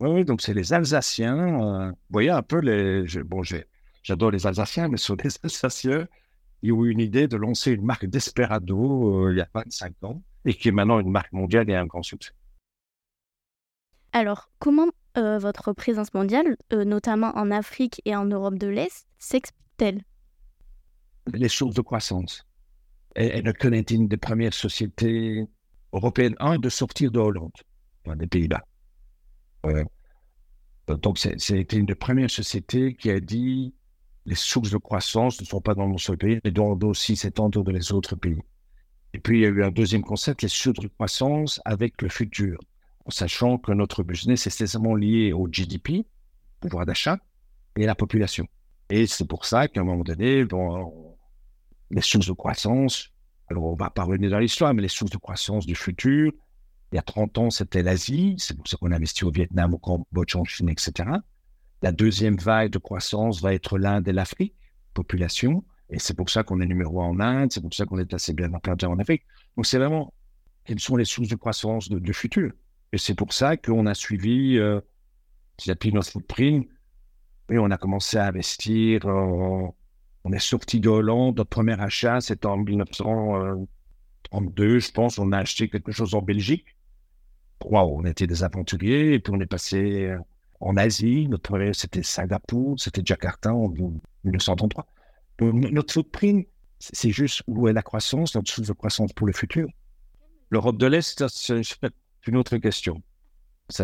Oui, 0.00 0.10
oui, 0.10 0.24
donc 0.24 0.42
c'est 0.42 0.52
les 0.52 0.72
Alsaciens. 0.72 1.38
Euh, 1.38 1.90
vous 1.90 1.96
voyez 2.10 2.30
un 2.30 2.42
peu 2.42 2.58
les. 2.58 3.04
bon, 3.22 3.42
J'adore 4.02 4.32
les 4.32 4.46
Alsaciens, 4.46 4.88
mais 4.88 4.96
sur 4.96 5.16
les 5.16 5.30
Alsaciens, 5.44 6.06
ils 6.62 6.72
ont 6.72 6.84
eu 6.84 6.90
une 6.90 7.00
idée 7.00 7.28
de 7.28 7.36
lancer 7.36 7.72
une 7.72 7.84
marque 7.84 8.06
Desperado 8.06 9.26
euh, 9.26 9.32
il 9.32 9.38
y 9.38 9.40
a 9.40 9.48
25 9.52 10.04
ans 10.04 10.22
et 10.44 10.54
qui 10.54 10.68
est 10.68 10.72
maintenant 10.72 11.00
une 11.00 11.10
marque 11.10 11.32
mondiale 11.32 11.68
et 11.68 11.74
un 11.74 11.86
grand 11.86 12.02
succès. 12.02 12.32
Alors, 14.12 14.50
comment 14.58 14.88
euh, 15.16 15.38
votre 15.38 15.72
présence 15.72 16.14
mondiale, 16.14 16.56
euh, 16.72 16.84
notamment 16.84 17.36
en 17.36 17.50
Afrique 17.50 18.00
et 18.04 18.14
en 18.14 18.24
Europe 18.24 18.58
de 18.58 18.68
l'Est, 18.68 19.06
s'explique-t-elle? 19.18 20.02
Les 21.32 21.48
sources 21.48 21.74
de 21.74 21.80
croissance. 21.80 22.46
Elle 23.14 23.46
est 23.46 23.90
une 23.90 24.08
des 24.08 24.16
premières 24.16 24.54
sociétés 24.54 25.46
européennes, 25.92 26.34
un, 26.40 26.58
de 26.58 26.68
sortir 26.68 27.10
de 27.10 27.18
Hollande, 27.18 27.52
des 28.16 28.26
Pays-Bas. 28.26 28.64
donc, 30.88 31.18
c'était 31.18 31.76
une 31.76 31.86
des 31.86 31.94
premières 31.94 32.30
sociétés 32.30 32.94
qui 32.94 33.10
a 33.10 33.20
dit 33.20 33.74
les 34.26 34.34
sources 34.34 34.70
de 34.70 34.76
croissance 34.76 35.40
ne 35.40 35.46
sont 35.46 35.60
pas 35.60 35.74
dans 35.74 35.86
mon 35.86 35.98
seul 35.98 36.16
pays, 36.16 36.40
mais 36.44 36.50
doivent 36.50 36.84
aussi 36.84 37.16
s'étendre 37.16 37.62
dans 37.62 37.72
les 37.72 37.92
autres 37.92 38.16
pays. 38.16 38.38
Et 39.14 39.18
puis, 39.18 39.38
il 39.38 39.42
y 39.42 39.46
a 39.46 39.48
eu 39.48 39.62
un 39.62 39.70
deuxième 39.70 40.02
concept, 40.02 40.42
les 40.42 40.48
sources 40.48 40.80
de 40.80 40.88
croissance 40.88 41.60
avec 41.64 42.00
le 42.00 42.08
futur, 42.08 42.58
en 43.04 43.10
sachant 43.10 43.58
que 43.58 43.72
notre 43.72 44.02
business 44.02 44.46
est 44.46 44.50
nécessairement 44.50 44.94
lié 44.94 45.32
au 45.32 45.48
GDP, 45.50 46.06
pouvoir 46.60 46.86
d'achat, 46.86 47.18
et 47.76 47.84
à 47.84 47.86
la 47.86 47.94
population. 47.94 48.46
Et 48.88 49.06
c'est 49.06 49.26
pour 49.26 49.44
ça 49.44 49.68
qu'à 49.68 49.80
un 49.80 49.84
moment 49.84 50.04
donné, 50.04 50.44
bon, 50.44 51.16
les 51.90 52.00
sources 52.00 52.26
de 52.26 52.32
croissance, 52.32 53.10
alors 53.48 53.64
on 53.64 53.74
va 53.74 53.90
pas 53.90 54.04
revenir 54.04 54.30
dans 54.30 54.38
l'histoire, 54.38 54.72
mais 54.72 54.82
les 54.82 54.88
sources 54.88 55.10
de 55.10 55.18
croissance 55.18 55.66
du 55.66 55.74
futur, 55.74 56.32
il 56.92 56.96
y 56.96 56.98
a 56.98 57.02
30 57.02 57.38
ans, 57.38 57.50
c'était 57.50 57.82
l'Asie, 57.82 58.34
c'est 58.38 58.56
pour 58.56 58.68
ça 58.68 58.76
qu'on 58.76 58.92
a 58.92 58.96
investi 58.96 59.24
au 59.24 59.30
Vietnam, 59.30 59.74
au 59.74 59.78
Cambodge, 59.78 60.36
en 60.36 60.44
Chine, 60.44 60.68
etc. 60.68 61.08
La 61.82 61.92
deuxième 61.92 62.36
vague 62.36 62.70
de 62.70 62.78
croissance 62.78 63.42
va 63.42 63.52
être 63.54 63.76
l'Inde 63.76 64.06
et 64.06 64.12
l'Afrique, 64.12 64.54
population. 64.94 65.64
Et 65.90 65.98
c'est 65.98 66.14
pour 66.14 66.30
ça 66.30 66.44
qu'on 66.44 66.60
est 66.60 66.66
numéro 66.66 67.02
un 67.02 67.06
en 67.06 67.20
Inde, 67.20 67.52
c'est 67.52 67.60
pour 67.60 67.74
ça 67.74 67.84
qu'on 67.84 67.98
est 67.98 68.14
assez 68.14 68.32
bien 68.32 68.52
implanté 68.54 68.86
en 68.86 68.98
Afrique. 68.98 69.24
Donc 69.56 69.66
c'est 69.66 69.78
vraiment 69.78 70.14
quelles 70.64 70.80
sont 70.80 70.96
les 70.96 71.04
sources 71.04 71.28
de 71.28 71.34
croissance 71.34 71.90
du 71.90 72.14
futur? 72.14 72.52
Et 72.92 72.98
c'est 72.98 73.14
pour 73.14 73.32
ça 73.32 73.56
qu'on 73.56 73.86
a 73.86 73.94
suivi, 73.94 74.58
euh, 74.58 74.80
notre 75.66 76.10
footprint, 76.10 76.68
et 77.50 77.58
on 77.58 77.70
a 77.70 77.76
commencé 77.76 78.16
à 78.16 78.26
investir. 78.26 79.04
on 79.06 80.32
est 80.32 80.38
sorti 80.38 80.78
de 80.80 80.88
Hollande, 80.88 81.36
notre 81.38 81.50
premier 81.50 81.78
achat, 81.80 82.20
c'était 82.20 82.46
en 82.46 82.58
1993, 82.58 83.66
32, 84.24 84.78
je 84.78 84.92
pense, 84.92 85.18
on 85.18 85.32
a 85.32 85.38
acheté 85.38 85.68
quelque 85.68 85.92
chose 85.92 86.14
en 86.14 86.22
Belgique. 86.22 86.64
Wow, 87.64 87.98
on 87.98 88.04
était 88.04 88.26
des 88.26 88.44
aventuriers 88.44 89.14
et 89.14 89.18
puis 89.18 89.32
on 89.34 89.40
est 89.40 89.46
passé 89.46 90.06
euh, 90.06 90.18
en 90.62 90.76
Asie. 90.76 91.28
Notre 91.28 91.72
c'était 91.72 92.02
Singapour, 92.02 92.78
c'était 92.78 93.02
Jakarta 93.04 93.54
en 93.54 93.68
1933. 94.24 94.86
Notre 95.40 95.92
footprint, 95.92 96.46
c'est 96.78 97.10
juste 97.10 97.42
où 97.46 97.68
est 97.68 97.72
la 97.72 97.82
croissance, 97.82 98.34
notre 98.34 98.50
source 98.50 98.68
de 98.68 98.72
croissance 98.72 99.12
pour 99.12 99.26
le 99.26 99.32
futur. 99.32 99.68
L'Europe 100.50 100.78
de 100.78 100.86
l'Est, 100.86 101.26
c'est 101.28 101.62
une 102.26 102.36
autre 102.36 102.56
question. 102.58 103.02
je 103.70 103.82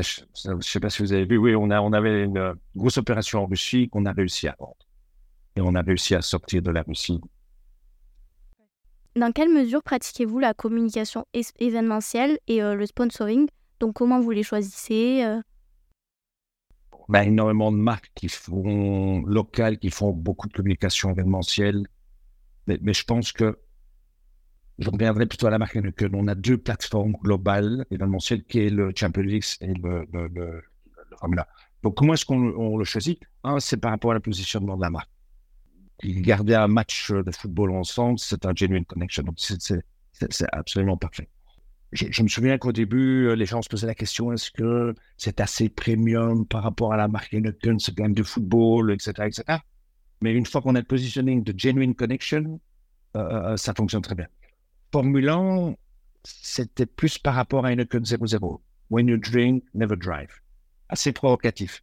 ne 0.50 0.60
sais 0.60 0.80
pas 0.80 0.90
si 0.90 1.02
vous 1.02 1.12
avez 1.12 1.24
vu, 1.24 1.36
oui, 1.36 1.54
on, 1.56 1.70
a, 1.70 1.80
on 1.80 1.92
avait 1.92 2.24
une 2.24 2.54
grosse 2.76 2.98
opération 2.98 3.42
en 3.42 3.46
Russie 3.46 3.88
qu'on 3.88 4.04
a 4.06 4.12
réussi 4.12 4.48
à 4.48 4.54
vendre. 4.58 4.76
Et 5.56 5.60
on 5.60 5.74
a 5.74 5.82
réussi 5.82 6.14
à 6.14 6.22
sortir 6.22 6.62
de 6.62 6.70
la 6.70 6.82
Russie. 6.82 7.20
Dans 9.16 9.32
quelle 9.32 9.48
mesure 9.48 9.82
pratiquez-vous 9.82 10.38
la 10.38 10.54
communication 10.54 11.26
événementielle 11.58 12.38
et 12.46 12.62
euh, 12.62 12.76
le 12.76 12.86
sponsoring? 12.86 13.48
Donc, 13.80 13.94
comment 13.94 14.20
vous 14.20 14.30
les 14.30 14.44
choisissez 14.44 15.24
euh? 15.24 15.40
Ben, 17.08 17.22
Énormément 17.22 17.72
de 17.72 17.76
marques 17.76 18.10
qui 18.14 18.28
font 18.28 19.22
locales, 19.24 19.78
qui 19.78 19.90
font 19.90 20.12
beaucoup 20.12 20.48
de 20.48 20.52
communication 20.52 21.10
événementielle. 21.10 21.86
Mais, 22.66 22.78
mais 22.82 22.92
je 22.92 23.04
pense 23.04 23.32
que 23.32 23.58
je 24.78 24.90
reviendrai 24.90 25.26
plutôt 25.26 25.46
à 25.46 25.50
la 25.50 25.58
marque 25.58 25.76
Heineken. 25.76 26.14
On 26.14 26.28
a 26.28 26.34
deux 26.34 26.58
plateformes 26.58 27.12
globales 27.22 27.84
événementielles 27.90 28.44
qui 28.44 28.60
est 28.60 28.70
le 28.70 28.92
Champions 28.94 29.22
League 29.22 29.44
et 29.60 29.74
le, 29.74 30.06
le, 30.12 30.28
le, 30.28 30.62
Formula. 31.18 31.48
Donc, 31.82 31.96
comment 31.96 32.14
est-ce 32.14 32.24
qu'on 32.24 32.76
le 32.76 32.84
choisit? 32.84 33.20
Un, 33.42 33.58
c'est 33.58 33.78
par 33.78 33.90
rapport 33.90 34.12
à 34.12 34.14
la 34.14 34.20
positionnement 34.20 34.76
de 34.76 34.82
la 34.82 34.90
marque. 34.90 35.10
Garder 36.04 36.54
un 36.54 36.68
match 36.68 37.10
de 37.10 37.30
football 37.32 37.72
ensemble, 37.72 38.18
c'est 38.20 38.46
un 38.46 38.52
genuine 38.54 38.84
connection. 38.84 39.24
Donc, 39.24 39.40
c'est 39.40 40.46
absolument 40.52 40.96
parfait. 40.96 41.28
Je, 41.92 42.22
me 42.22 42.28
souviens 42.28 42.58
qu'au 42.58 42.72
début, 42.72 43.34
les 43.34 43.46
gens 43.46 43.62
se 43.62 43.68
posaient 43.68 43.86
la 43.86 43.94
question 43.94 44.30
est-ce 44.32 44.50
que 44.50 44.94
c'est 45.16 45.40
assez 45.40 45.70
premium 45.70 46.46
par 46.46 46.62
rapport 46.62 46.92
à 46.92 46.98
la 46.98 47.08
marque 47.08 47.32
Heineken, 47.32 47.78
ce 47.78 47.90
game 47.90 48.12
de 48.12 48.22
football, 48.22 48.92
etc., 48.92 49.12
etc. 49.26 49.58
Mais 50.20 50.34
une 50.34 50.46
fois 50.46 50.60
qu'on 50.60 50.74
a 50.74 50.80
le 50.80 50.86
positioning 50.86 51.42
de 51.44 51.58
genuine 51.58 51.94
connection, 51.94 52.60
euh, 53.16 53.52
euh, 53.52 53.56
ça 53.56 53.72
fonctionne 53.74 54.02
très 54.02 54.14
bien. 54.14 54.26
Formule 54.92 55.28
1, 55.28 55.74
c'était 56.24 56.86
plus 56.86 57.18
par 57.18 57.34
rapport 57.34 57.64
à 57.64 57.72
une 57.72 57.82
0-0. 57.82 58.60
When 58.90 59.08
you 59.08 59.16
drink, 59.16 59.64
never 59.74 59.96
drive. 59.96 60.30
Assez 60.88 61.12
provocatif. 61.12 61.82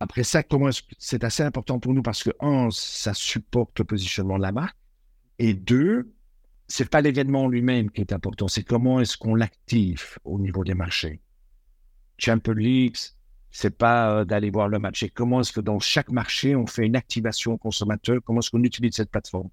Après 0.00 0.24
ça, 0.24 0.42
c'est 0.98 1.24
assez 1.24 1.42
important 1.42 1.78
pour 1.78 1.94
nous? 1.94 2.02
Parce 2.02 2.22
que, 2.22 2.30
un, 2.40 2.68
ça 2.70 3.14
supporte 3.14 3.78
le 3.78 3.84
positionnement 3.84 4.36
de 4.36 4.42
la 4.42 4.52
marque. 4.52 4.76
Et 5.38 5.54
deux, 5.54 6.12
c'est 6.68 6.90
pas 6.90 7.00
l'événement 7.00 7.48
lui-même 7.48 7.90
qui 7.90 8.00
est 8.00 8.12
important, 8.12 8.48
c'est 8.48 8.64
comment 8.64 9.00
est-ce 9.00 9.16
qu'on 9.16 9.34
l'active 9.34 10.18
au 10.24 10.38
niveau 10.38 10.64
des 10.64 10.74
marchés. 10.74 11.20
Champions 12.18 12.54
League, 12.54 12.96
c'est 13.50 13.76
pas 13.76 14.10
euh, 14.10 14.24
d'aller 14.24 14.50
voir 14.50 14.68
le 14.68 14.78
match, 14.78 15.00
c'est 15.00 15.08
comment 15.08 15.40
est-ce 15.40 15.52
que 15.52 15.60
dans 15.60 15.78
chaque 15.78 16.10
marché, 16.10 16.56
on 16.56 16.66
fait 16.66 16.86
une 16.86 16.96
activation 16.96 17.56
consommateur, 17.56 18.18
comment 18.24 18.40
est-ce 18.40 18.50
qu'on 18.50 18.64
utilise 18.64 18.94
cette 18.94 19.10
plateforme. 19.10 19.48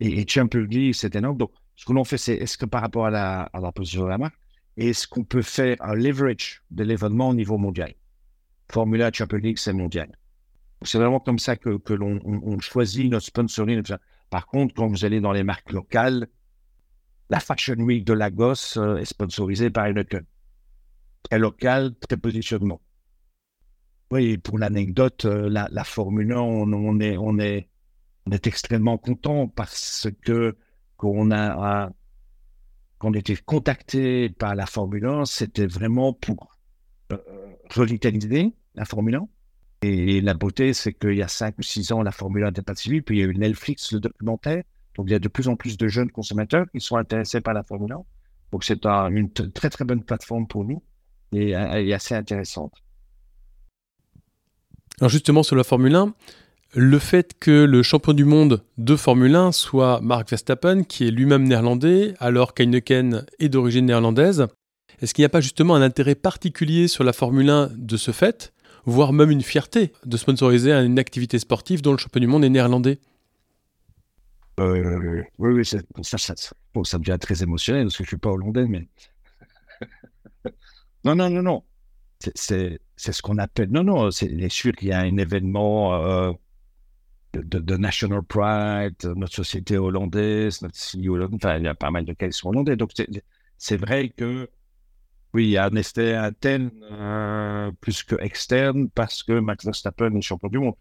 Et, 0.00 0.26
Champions 0.28 0.66
League, 0.68 0.94
c'est 0.94 1.14
énorme. 1.16 1.38
Donc, 1.38 1.52
ce 1.76 1.84
que 1.84 1.92
l'on 1.92 2.04
fait, 2.04 2.18
c'est 2.18 2.34
est-ce 2.34 2.56
que 2.56 2.66
par 2.66 2.82
rapport 2.82 3.06
à 3.06 3.10
la, 3.10 3.72
position 3.72 4.04
de 4.04 4.08
la 4.08 4.18
marque, 4.18 4.38
est-ce 4.76 5.06
qu'on 5.06 5.24
peut 5.24 5.42
faire 5.42 5.76
un 5.80 5.94
leverage 5.94 6.62
de 6.70 6.84
l'événement 6.84 7.30
au 7.30 7.34
niveau 7.34 7.58
mondial? 7.58 7.94
Formula 8.70 9.10
Champions 9.12 9.38
League, 9.38 9.58
c'est 9.58 9.72
mondial. 9.72 10.16
C'est 10.82 10.98
vraiment 10.98 11.18
comme 11.18 11.38
ça 11.38 11.56
que, 11.56 11.92
l'on 11.92 12.20
on, 12.24 12.60
choisit 12.60 13.10
notre 13.10 13.26
sponsoring. 13.26 13.82
Par 14.30 14.46
contre, 14.46 14.74
quand 14.74 14.86
vous 14.86 15.04
allez 15.04 15.20
dans 15.20 15.32
les 15.32 15.42
marques 15.42 15.72
locales, 15.72 16.28
la 17.30 17.40
Fashion 17.40 17.76
Week 17.76 18.04
de 18.04 18.12
Lagos 18.12 18.76
euh, 18.76 18.96
est 18.96 19.04
sponsorisée 19.04 19.70
par 19.70 19.86
Heineken. 19.86 20.24
Très 21.24 21.38
local, 21.38 21.94
très 21.96 22.16
positionnement. 22.16 22.80
Oui, 24.10 24.38
pour 24.38 24.58
l'anecdote, 24.58 25.26
euh, 25.26 25.50
la, 25.50 25.84
Formule 25.84 26.32
1, 26.32 26.38
on, 26.38 27.00
est, 27.00 27.16
on, 27.18 27.38
est, 27.38 27.68
on 28.26 28.30
est 28.30 28.46
extrêmement 28.46 28.96
content 28.96 29.48
parce 29.48 30.08
que 30.22 30.56
qu'on 30.96 31.30
a, 31.30 31.90
qu'on 32.98 33.12
était 33.12 33.36
contacté 33.36 34.30
par 34.30 34.54
la 34.54 34.66
Formule 34.66 35.04
1, 35.04 35.24
c'était 35.26 35.66
vraiment 35.66 36.12
pour 36.12 36.56
euh, 37.12 37.18
revitaliser 37.70 38.54
la 38.74 38.84
Formule 38.84 39.16
1. 39.16 39.28
Et, 39.82 40.20
la 40.20 40.34
beauté, 40.34 40.72
c'est 40.72 40.92
qu'il 40.92 41.14
y 41.14 41.22
a 41.22 41.28
5 41.28 41.58
ou 41.58 41.62
6 41.62 41.92
ans, 41.92 42.02
la 42.02 42.10
Formule 42.10 42.44
1 42.44 42.46
n'était 42.48 42.62
pas 42.62 42.74
suivie, 42.74 43.02
puis 43.02 43.18
il 43.18 43.20
y 43.20 43.22
a 43.22 43.26
eu 43.26 43.34
Netflix, 43.36 43.92
le 43.92 44.00
documentaire. 44.00 44.64
Donc, 44.98 45.06
il 45.08 45.12
y 45.12 45.14
a 45.14 45.20
de 45.20 45.28
plus 45.28 45.48
en 45.48 45.56
plus 45.56 45.78
de 45.78 45.86
jeunes 45.88 46.10
consommateurs 46.10 46.66
qui 46.72 46.80
sont 46.80 46.96
intéressés 46.96 47.40
par 47.40 47.54
la 47.54 47.62
Formule 47.62 47.92
1. 47.92 48.02
Donc, 48.52 48.64
c'est 48.64 48.84
une 48.84 49.30
très, 49.30 49.70
très 49.70 49.84
bonne 49.84 50.02
plateforme 50.02 50.48
pour 50.48 50.64
nous 50.64 50.82
et, 51.32 51.50
et 51.50 51.94
assez 51.94 52.14
intéressante. 52.14 52.72
Alors, 55.00 55.08
justement, 55.08 55.44
sur 55.44 55.54
la 55.54 55.62
Formule 55.62 55.94
1, 55.94 56.12
le 56.74 56.98
fait 56.98 57.38
que 57.38 57.64
le 57.64 57.82
champion 57.82 58.12
du 58.12 58.24
monde 58.24 58.62
de 58.76 58.96
Formule 58.96 59.36
1 59.36 59.52
soit 59.52 60.00
Mark 60.02 60.28
Verstappen, 60.28 60.82
qui 60.82 61.06
est 61.06 61.10
lui-même 61.12 61.44
néerlandais, 61.44 62.14
alors 62.18 62.52
qu'Heineken 62.52 63.24
est 63.38 63.48
d'origine 63.48 63.86
néerlandaise, 63.86 64.48
est-ce 65.00 65.14
qu'il 65.14 65.22
n'y 65.22 65.26
a 65.26 65.30
pas 65.30 65.40
justement 65.40 65.76
un 65.76 65.82
intérêt 65.82 66.16
particulier 66.16 66.88
sur 66.88 67.04
la 67.04 67.12
Formule 67.12 67.48
1 67.48 67.70
de 67.76 67.96
ce 67.96 68.10
fait, 68.10 68.52
voire 68.84 69.12
même 69.12 69.30
une 69.30 69.42
fierté 69.42 69.92
de 70.04 70.16
sponsoriser 70.16 70.72
une 70.72 70.98
activité 70.98 71.38
sportive 71.38 71.82
dont 71.82 71.92
le 71.92 71.98
champion 71.98 72.20
du 72.20 72.26
monde 72.26 72.44
est 72.44 72.50
néerlandais? 72.50 72.98
Euh, 74.58 75.22
Oui, 75.38 75.52
oui, 75.52 75.64
ça, 75.64 75.78
ça, 76.02 76.18
ça, 76.18 76.98
devient 76.98 77.18
très 77.20 77.42
émotionnel 77.42 77.84
parce 77.84 77.96
que 77.96 78.04
je 78.04 78.08
ne 78.08 78.08
suis 78.08 78.16
pas 78.18 78.30
hollandais, 78.30 78.66
mais. 78.66 78.88
non, 81.04 81.14
non, 81.14 81.30
non, 81.30 81.42
non. 81.42 81.64
C'est 82.34 82.78
ce 82.96 83.22
qu'on 83.22 83.38
appelle. 83.38 83.70
Non, 83.70 83.84
non, 83.84 84.10
c'est 84.10 84.48
sûr 84.48 84.72
qu'il 84.72 84.88
y 84.88 84.92
a 84.92 85.00
un 85.00 85.16
événement. 85.16 85.94
Euh, 85.94 86.32
de, 87.34 87.76
National 87.76 88.22
Pride, 88.22 88.96
notre 89.16 89.34
société 89.34 89.76
hollandaise, 89.76 90.62
notre 90.62 90.76
CEO 90.76 91.22
enfin, 91.32 91.58
il 91.58 91.64
y 91.64 91.68
a 91.68 91.74
pas 91.74 91.90
mal 91.90 92.04
de 92.04 92.12
cas 92.12 92.26
qui 92.26 92.32
sont 92.32 92.48
hollandais. 92.48 92.76
Donc, 92.76 92.92
c'est 93.58 93.76
vrai 93.76 94.10
que, 94.10 94.48
oui, 95.34 95.44
il 95.44 95.50
y 95.50 95.56
a 95.56 95.66
un 95.66 95.74
effet 95.76 96.14
interne 96.14 96.70
euh, 96.90 97.70
plus 97.80 98.02
que 98.02 98.16
externe 98.20 98.88
parce 98.90 99.22
que 99.22 99.38
Max 99.40 99.64
Verstappen 99.64 100.14
est 100.16 100.22
champion 100.22 100.48
du 100.48 100.58
monde. 100.58 100.74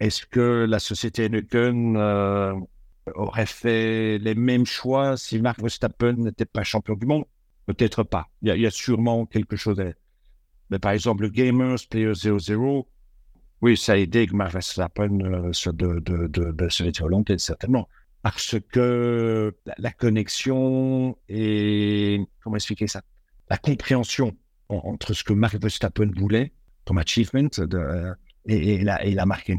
Est-ce 0.00 0.26
que 0.26 0.66
la 0.68 0.78
société 0.78 1.24
Heineken 1.24 1.96
euh, 1.96 2.54
aurait 3.14 3.46
fait 3.46 4.18
les 4.18 4.34
mêmes 4.34 4.66
choix 4.66 5.16
si 5.16 5.38
Max 5.38 5.60
Verstappen 5.60 6.14
n'était 6.14 6.44
pas 6.44 6.62
champion 6.62 6.94
du 6.94 7.06
monde? 7.06 7.24
Peut-être 7.66 8.02
pas. 8.02 8.28
Il 8.42 8.54
y, 8.54 8.66
a, 8.66 8.70
sûrement 8.70 9.26
quelque 9.26 9.56
chose 9.56 9.80
à... 9.80 9.86
Mais 10.70 10.78
par 10.78 10.92
exemple, 10.92 11.22
le 11.22 11.28
Gamers 11.28 11.78
Player 11.88 12.12
00, 12.14 12.88
oui, 13.62 13.76
ça 13.76 13.92
a 13.92 13.96
aidé 13.96 14.26
que 14.26 14.34
Max 14.34 14.52
Verstappen 14.52 15.20
euh, 15.20 15.50
de, 15.72 16.00
de, 16.00 16.26
de, 16.26 16.52
de 16.52 17.36
certainement. 17.38 17.88
Parce 18.22 18.56
que 18.70 19.54
la, 19.78 19.92
connexion 19.92 21.16
et, 21.28 22.20
comment 22.42 22.56
expliquer 22.56 22.86
ça? 22.86 23.02
La 23.50 23.58
compréhension 23.58 24.34
entre 24.68 25.12
ce 25.12 25.24
que 25.24 25.34
Max 25.34 25.56
Verstappen 25.56 26.10
voulait 26.16 26.52
comme 26.86 26.98
achievement 26.98 27.48
de, 27.58 28.14
et, 28.46 28.74
et, 28.74 28.84
la, 28.84 29.04
et 29.04 29.12
la 29.12 29.26
marque. 29.26 29.50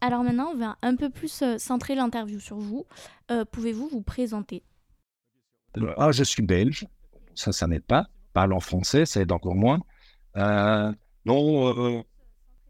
Alors 0.00 0.22
maintenant, 0.22 0.50
on 0.52 0.56
va 0.56 0.76
un 0.82 0.96
peu 0.96 1.10
plus 1.10 1.42
euh, 1.42 1.58
centrer 1.58 1.94
l'interview 1.94 2.40
sur 2.40 2.58
vous. 2.58 2.86
Euh, 3.30 3.44
pouvez-vous 3.44 3.88
vous 3.88 4.02
présenter? 4.02 4.62
Ah, 5.96 6.12
Je 6.12 6.24
suis 6.24 6.42
belge, 6.42 6.86
ça, 7.34 7.52
ça 7.52 7.66
n'aide 7.66 7.84
pas. 7.84 8.06
Parle 8.32 8.52
en 8.52 8.60
français, 8.60 9.06
ça 9.06 9.20
aide 9.20 9.32
encore 9.32 9.54
moins. 9.54 9.80
non, 11.24 12.04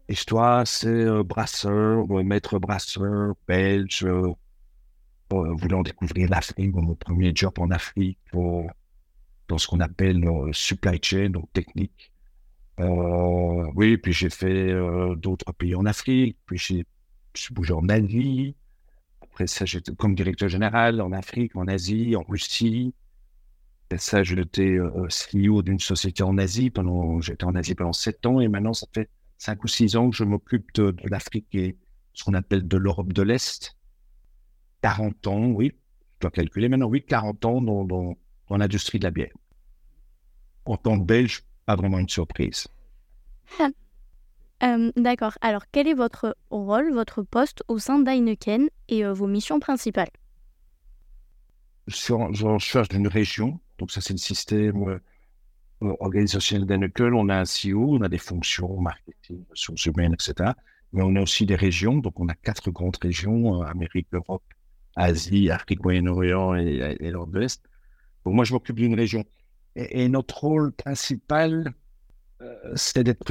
Histoire, 0.09 0.65
c'est 0.65 0.87
euh, 0.87 1.21
brasseur, 1.21 2.07
maître 2.23 2.57
brasseur 2.57 3.35
belge, 3.47 4.03
euh, 4.03 4.33
euh, 5.33 5.53
voulant 5.53 5.83
découvrir 5.83 6.29
l'Afrique, 6.31 6.73
mon 6.73 6.95
premier 6.95 7.31
job 7.35 7.53
en 7.59 7.69
Afrique, 7.69 8.17
pour, 8.31 8.71
dans 9.47 9.59
ce 9.59 9.67
qu'on 9.67 9.79
appelle 9.81 10.25
supply 10.51 10.99
chain, 11.03 11.29
donc 11.29 11.53
technique. 11.53 12.11
oui, 12.79 13.97
puis 13.97 14.13
j'ai 14.13 14.31
fait 14.31 14.73
d'autres 15.17 15.51
pays 15.53 15.75
en 15.75 15.85
Afrique, 15.85 16.37
puis 16.47 16.57
j'ai 16.57 16.85
bougé 17.51 17.73
en 17.73 17.87
Asie. 17.89 18.55
Après 19.21 19.47
ça, 19.47 19.65
j'étais 19.65 19.93
comme 19.95 20.15
directeur 20.15 20.49
général 20.49 21.01
en 21.01 21.11
Afrique, 21.11 21.55
en 21.55 21.67
Asie, 21.67 22.15
en 22.15 22.23
Russie. 22.23 22.93
Après 23.85 23.99
ça, 23.99 24.23
j'étais 24.23 24.77
CEO 25.07 25.61
d'une 25.61 25.79
société 25.79 26.23
en 26.23 26.37
Asie 26.37 26.69
pendant, 26.69 27.21
j'étais 27.21 27.45
en 27.45 27.55
Asie 27.55 27.75
pendant 27.75 27.93
sept 27.93 28.25
ans 28.25 28.39
et 28.39 28.47
maintenant, 28.47 28.73
ça 28.73 28.87
fait 28.93 29.09
cinq 29.37 29.63
ou 29.63 29.67
six 29.67 29.95
ans 29.95 30.09
que 30.09 30.15
je 30.15 30.23
m'occupe 30.23 30.71
de, 30.73 30.95
l'Afrique 31.05 31.47
et 31.55 31.77
ce 32.13 32.23
qu'on 32.23 32.33
appelle 32.33 32.67
de 32.67 32.77
l'Europe 32.77 33.13
de 33.13 33.23
l'Est. 33.23 33.75
40 34.81 35.27
ans, 35.27 35.45
oui, 35.47 35.73
je 36.15 36.19
dois 36.21 36.31
calculer 36.31 36.69
maintenant, 36.69 36.87
oui, 36.87 37.03
40 37.03 37.45
ans 37.45 37.61
dans, 37.61 37.83
dans, 37.83 38.15
l'industrie 38.49 38.99
de 38.99 39.05
la 39.05 39.11
bière. 39.11 39.33
En 40.65 40.77
tant 40.77 40.99
que 40.99 41.05
Belge, 41.05 41.43
pas 41.65 41.75
vraiment 41.75 41.99
une 41.99 42.09
surprise. 42.09 42.67
Euh, 44.63 44.91
d'accord. 44.95 45.37
Alors, 45.41 45.63
quel 45.71 45.87
est 45.87 45.93
votre 45.93 46.35
rôle, 46.49 46.91
votre 46.91 47.23
poste 47.23 47.63
au 47.67 47.79
sein 47.79 47.99
d'Heineken 47.99 48.69
et 48.89 49.05
euh, 49.05 49.13
vos 49.13 49.27
missions 49.27 49.59
principales? 49.59 50.09
Je 51.87 52.13
recherche 52.45 52.89
d'une 52.89 53.07
région. 53.07 53.59
Donc, 53.77 53.91
ça, 53.91 54.01
c'est 54.01 54.13
le 54.13 54.19
système 54.19 54.99
euh, 55.81 55.95
organisationnel 55.99 56.67
d'Enekel. 56.67 57.13
On 57.13 57.29
a 57.29 57.37
un 57.37 57.43
CEO, 57.43 57.95
on 57.95 58.01
a 58.01 58.09
des 58.09 58.17
fonctions, 58.17 58.79
marketing, 58.79 59.43
ressources 59.49 59.85
humaines, 59.85 60.13
etc. 60.13 60.51
Mais 60.91 61.01
on 61.03 61.15
a 61.15 61.21
aussi 61.21 61.45
des 61.45 61.55
régions. 61.55 61.97
Donc, 61.97 62.19
on 62.19 62.27
a 62.27 62.35
quatre 62.35 62.69
grandes 62.69 62.97
régions 63.01 63.61
Amérique, 63.61 64.07
Europe, 64.11 64.43
Asie, 64.95 65.49
Afrique, 65.49 65.83
Moyen-Orient 65.83 66.55
et, 66.55 66.97
et, 66.99 67.11
l'Europe 67.11 67.31
de 67.31 67.39
l'Est. 67.39 67.63
Donc, 68.25 68.35
moi, 68.35 68.43
je 68.43 68.53
m'occupe 68.53 68.75
d'une 68.75 68.95
région. 68.95 69.23
Et, 69.75 70.09
notre 70.09 70.39
rôle 70.39 70.73
principal, 70.73 71.73
c'est 72.75 73.03
d'être 73.03 73.23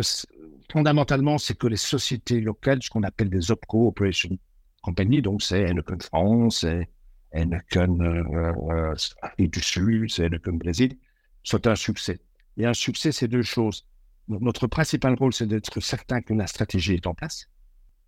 fondamentalement, 0.70 1.38
c'est 1.38 1.56
que 1.56 1.66
les 1.66 1.76
sociétés 1.76 2.40
locales, 2.40 2.82
ce 2.82 2.90
qu'on 2.90 3.02
appelle 3.02 3.30
des 3.30 3.50
OPCO, 3.50 3.88
Operation 3.88 4.38
Company, 4.82 5.22
donc 5.22 5.42
c'est 5.42 5.62
Heineken 5.62 6.00
France, 6.00 6.60
c'est 6.60 6.88
Heineken 7.32 8.02
euh, 8.02 8.52
euh, 8.70 8.94
du 9.38 9.60
Sud, 9.60 10.10
c'est 10.10 10.24
Heineken 10.24 10.58
Brésil, 10.58 10.98
soit 11.42 11.66
un 11.66 11.74
succès. 11.74 12.20
Et 12.56 12.66
un 12.66 12.74
succès, 12.74 13.12
c'est 13.12 13.28
deux 13.28 13.42
choses. 13.42 13.86
Notre 14.28 14.66
principal 14.66 15.14
rôle, 15.14 15.32
c'est 15.32 15.46
d'être 15.46 15.80
certain 15.80 16.20
que 16.20 16.34
la 16.34 16.46
stratégie 16.46 16.94
est 16.94 17.06
en 17.06 17.14
place, 17.14 17.48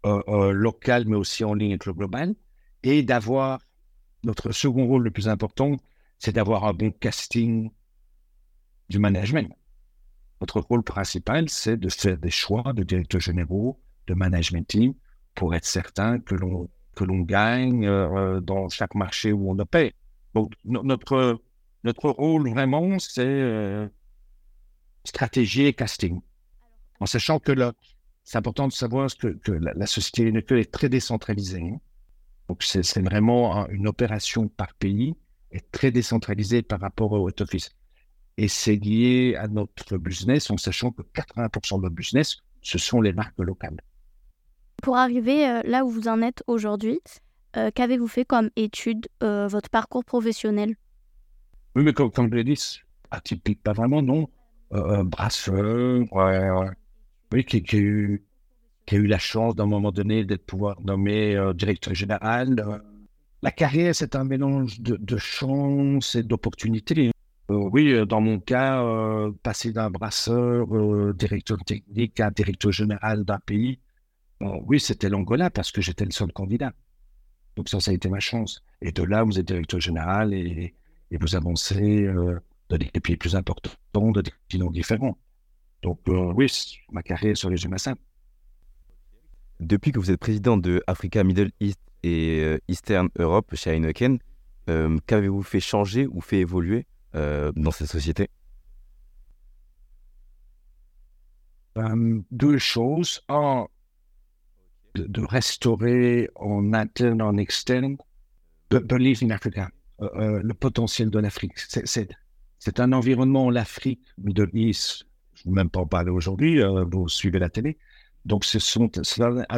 euh, 0.05 0.23
euh, 0.29 0.53
locale, 0.53 1.05
mais 1.07 1.16
aussi 1.16 1.44
en 1.44 1.55
ligne 1.55 1.70
avec 1.70 1.87
le 1.87 1.94
global, 1.94 2.35
et 2.83 3.03
d'avoir, 3.03 3.61
notre 4.23 4.53
second 4.53 4.87
rôle 4.87 5.05
le 5.05 5.11
plus 5.11 5.29
important, 5.29 5.77
c'est 6.18 6.33
d'avoir 6.33 6.64
un 6.64 6.75
bon 6.75 6.90
casting 6.90 7.70
du 8.90 8.99
management. 8.99 9.51
Notre 10.40 10.61
rôle 10.61 10.83
principal, 10.83 11.48
c'est 11.48 11.76
de 11.76 11.88
faire 11.88 12.16
des 12.16 12.31
choix 12.31 12.72
de 12.72 12.83
directeurs 12.83 13.20
généraux, 13.20 13.79
de 14.07 14.14
management 14.14 14.66
team, 14.66 14.94
pour 15.35 15.55
être 15.55 15.66
certain 15.66 16.18
que 16.18 16.35
l'on 16.35 16.68
que 16.96 17.05
l'on 17.05 17.20
gagne 17.20 17.87
euh, 17.87 18.40
dans 18.40 18.68
chaque 18.68 18.94
marché 18.94 19.33
où 19.33 19.50
on 19.50 19.59
opère. 19.59 19.92
Donc 20.35 20.53
notre 20.64 21.40
notre 21.85 22.11
rôle 22.11 22.48
vraiment, 22.50 22.98
c'est 22.98 23.24
euh, 23.24 23.88
stratégie 25.05 25.66
et 25.66 25.72
casting, 25.72 26.20
en 27.00 27.07
sachant 27.07 27.38
que 27.38 27.53
là, 27.53 27.72
c'est 28.24 28.38
important 28.38 28.68
de 28.68 28.72
savoir 28.72 29.09
que, 29.16 29.29
que 29.29 29.53
la, 29.53 29.87
société 29.87 30.33
est 30.61 30.72
très 30.72 30.88
décentralisée. 30.88 31.62
Hein. 31.62 31.81
Donc 32.48 32.62
c'est 32.62 33.00
vraiment 33.00 33.66
une 33.68 33.88
opération 33.88 34.48
par 34.48 34.74
pays 34.74 35.14
et 35.53 35.61
très 35.72 35.90
décentralisée 35.90 36.62
par 36.62 36.81
rapport 36.81 37.12
au 37.12 37.29
head 37.29 37.40
office 37.40 37.70
et 38.40 38.48
c'est 38.48 38.76
lié 38.76 39.37
à 39.38 39.48
notre 39.48 39.98
business 39.98 40.50
en 40.50 40.57
sachant 40.57 40.92
que 40.92 41.03
80% 41.03 41.76
de 41.76 41.83
notre 41.83 41.94
business, 41.94 42.38
ce 42.62 42.79
sont 42.79 43.03
les 43.03 43.12
marques 43.12 43.38
locales. 43.38 43.76
Pour 44.83 44.96
arriver 44.96 45.46
euh, 45.46 45.61
là 45.64 45.85
où 45.85 45.90
vous 45.90 46.09
en 46.09 46.22
êtes 46.22 46.42
aujourd'hui, 46.46 47.00
euh, 47.59 47.70
qu'avez-vous 47.74 48.09
fait 48.09 48.24
comme 48.24 48.48
étude, 48.57 49.09
euh, 49.22 49.46
votre 49.46 49.68
parcours 49.68 50.07
professionnel? 50.07 50.74
Oui, 51.76 51.83
mais 51.85 51.92
comme, 51.92 52.11
je 52.16 52.35
l'ai 52.35 52.44
dit, 52.44 52.81
atypique, 53.11 53.62
pas 53.62 53.74
vraiment, 53.74 54.00
non. 54.00 54.26
brasseur, 54.70 56.07
oui, 57.33 57.44
qui, 57.44 57.62
qui, 57.62 57.76
a 57.76 57.79
eu, 57.79 58.24
qui, 58.87 58.94
a 58.94 58.98
eu, 58.98 59.07
la 59.07 59.18
chance 59.18 59.55
d'un 59.55 59.66
moment 59.66 59.92
donné 59.92 60.24
d'être 60.24 60.46
pouvoir 60.46 60.81
nommé 60.81 61.38
directeur 61.55 61.94
général. 61.94 62.83
la 63.42 63.50
carrière, 63.50 63.94
c'est 63.94 64.16
un 64.16 64.24
mélange 64.24 64.81
de, 64.81 64.96
de 64.96 65.16
chance 65.18 66.14
et 66.14 66.22
d'opportunités. 66.22 67.12
Euh, 67.51 67.69
oui, 67.73 67.93
euh, 67.93 68.07
dans 68.07 68.21
mon 68.21 68.39
cas, 68.39 68.83
euh, 68.85 69.33
passer 69.43 69.73
d'un 69.73 69.91
brasseur 69.91 70.69
directeur 71.15 71.59
technique 71.65 72.21
à 72.21 72.31
directeur 72.31 72.71
général 72.71 73.25
d'un 73.25 73.41
pays, 73.41 73.81
oui, 74.41 74.81
c'était 74.81 75.11
l'Angola 75.11 75.51
parce 75.51 75.71
que 75.71 75.83
j'étais 75.83 76.05
le 76.05 76.13
seul 76.13 76.33
candidat. 76.33 76.73
Donc 77.57 77.69
ça, 77.69 77.81
ça 77.81 77.91
a 77.91 77.95
été 77.95 78.09
ma 78.09 78.21
chance. 78.21 78.63
Et 78.81 78.91
de 78.93 79.03
là, 79.03 79.23
vous 79.23 79.39
êtes 79.39 79.47
directeur 79.47 79.81
général 79.81 80.33
et, 80.33 80.75
vous 81.21 81.35
avancez 81.37 82.07
dans 82.69 82.79
des 82.79 82.87
pays 82.87 83.17
plus 83.17 83.37
importants, 83.37 83.73
de 83.93 84.23
des 84.23 84.31
continents 84.31 84.71
différents. 84.71 85.19
Donc 85.83 86.01
oui, 86.07 86.47
ma 86.91 87.03
carrière 87.03 87.37
se 87.37 87.49
résume 87.49 87.75
à 87.75 87.79
ça. 87.79 87.95
Depuis 89.59 89.93
que 89.93 89.99
vous 89.99 90.11
êtes 90.11 90.21
président 90.21 90.57
de 90.57 90.83
Africa, 90.87 91.23
Middle 91.23 91.51
East 91.61 91.81
et 92.03 92.59
Eastern 92.69 93.11
Europe 93.19 93.55
chez 93.57 93.73
Heineken, 93.73 94.21
qu'avez-vous 95.07 95.43
fait 95.43 95.61
changer 95.61 96.07
ou 96.07 96.23
fait 96.23 96.39
évoluer 96.39 96.87
dans 97.14 97.70
cette 97.70 97.88
société 97.88 98.31
euh, 101.77 102.20
Deux 102.31 102.59
choses. 102.59 103.23
Un, 103.29 103.66
de, 104.94 105.23
restaurer 105.23 106.29
en 106.35 106.73
interne, 106.73 107.23
en 107.23 107.37
externe, 107.37 107.96
believe 108.70 109.23
in 109.23 109.31
Africa, 109.31 109.70
euh, 110.01 110.40
le 110.42 110.55
potentiel 110.55 111.11
de 111.11 111.18
l'Afrique. 111.18 111.59
C'est 112.59 112.81
un 112.81 112.92
environnement, 112.92 113.51
l'Afrique, 113.51 114.03
Middle 114.18 114.51
East, 114.53 115.07
je 115.35 115.49
ne 115.49 115.55
même 115.55 115.70
pas 115.70 115.81
en 115.81 115.87
parler 115.87 116.11
aujourd'hui, 116.11 116.61
vous 116.90 117.09
suivez 117.09 117.38
la 117.38 117.49
télé. 117.49 117.79
Donc, 118.25 118.44
ce 118.44 118.59
sont 118.59 118.90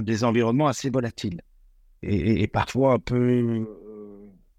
des 0.03 0.25
environnements 0.25 0.69
assez 0.69 0.91
volatiles 0.91 1.41
et, 2.03 2.43
et 2.43 2.47
parfois 2.47 2.95
un 2.95 2.99
peu 2.99 3.67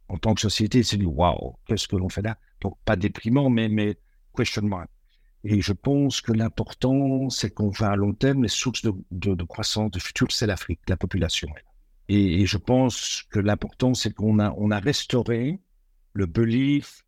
en 0.09 0.17
tant 0.17 0.33
que 0.33 0.41
société, 0.41 0.83
c'est 0.83 0.97
du 0.97 1.05
waouh, 1.05 1.55
qu'est-ce 1.65 1.87
que 1.87 1.95
l'on 1.95 2.09
fait 2.09 2.21
là? 2.21 2.37
Donc, 2.63 2.77
pas 2.85 2.95
déprimant, 2.95 3.49
mais, 3.49 3.69
mais 3.69 3.97
question 4.35 4.63
mark. 4.63 4.89
Et 5.43 5.61
je 5.61 5.73
pense 5.73 6.21
que 6.21 6.31
l'important, 6.31 7.29
c'est 7.29 7.53
qu'on 7.53 7.69
va 7.69 7.91
à 7.91 7.95
long 7.97 8.13
terme, 8.13 8.43
les 8.43 8.49
sources 8.49 8.81
de, 8.81 8.93
de, 9.11 9.43
croissance 9.43 9.91
de 9.91 9.99
futur, 9.99 10.31
c'est 10.31 10.47
l'Afrique, 10.47 10.79
la 10.87 10.95
population. 10.95 11.49
Et, 12.07 12.45
je 12.45 12.57
pense 12.57 13.23
que 13.29 13.39
l'important, 13.39 13.93
c'est 13.93 14.13
qu'on 14.13 14.39
a, 14.39 14.53
on 14.57 14.71
a 14.71 14.79
restauré 14.79 15.59
le 16.13 16.25
belief 16.25 17.03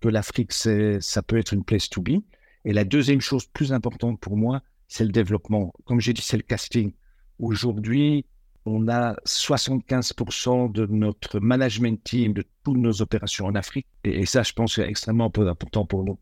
que 0.00 0.08
l'Afrique, 0.08 0.52
ça 0.52 1.22
peut 1.22 1.36
être 1.36 1.52
une 1.52 1.64
place 1.64 1.90
to 1.90 2.00
be. 2.00 2.22
Et 2.64 2.72
la 2.72 2.84
deuxième 2.84 3.20
chose 3.20 3.46
plus 3.46 3.74
importante 3.74 4.18
pour 4.18 4.38
moi, 4.38 4.62
c'est 4.88 5.04
le 5.04 5.12
développement. 5.12 5.74
Comme 5.84 6.00
j'ai 6.00 6.14
dit, 6.14 6.22
c'est 6.22 6.38
le 6.38 6.42
casting. 6.42 6.94
Aujourd'hui, 7.38 8.24
on 8.66 8.88
a 8.88 9.14
75% 9.26 10.72
de 10.72 10.86
notre 10.86 11.38
management 11.40 12.02
team, 12.02 12.32
de 12.32 12.44
toutes 12.62 12.78
nos 12.78 13.02
opérations 13.02 13.46
en 13.46 13.54
Afrique. 13.54 13.86
Et, 14.04 14.24
ça, 14.26 14.42
je 14.42 14.52
pense, 14.52 14.76
c'est 14.76 14.88
extrêmement 14.88 15.30
important 15.36 15.84
pour 15.84 16.04
nous. 16.04 16.18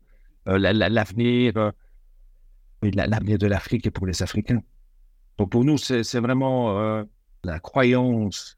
Euh, 0.49 0.57
l'avenir, 0.57 1.55
euh, 1.55 1.71
l'avenir 2.81 3.37
de 3.37 3.47
l'Afrique 3.47 3.87
et 3.87 3.91
pour 3.91 4.05
les 4.05 4.21
Africains. 4.21 4.61
Donc 5.37 5.51
pour 5.51 5.63
nous, 5.63 5.77
c'est 5.77 6.19
vraiment 6.19 6.79
euh, 6.79 7.03
la 7.43 7.59
croyance 7.59 8.57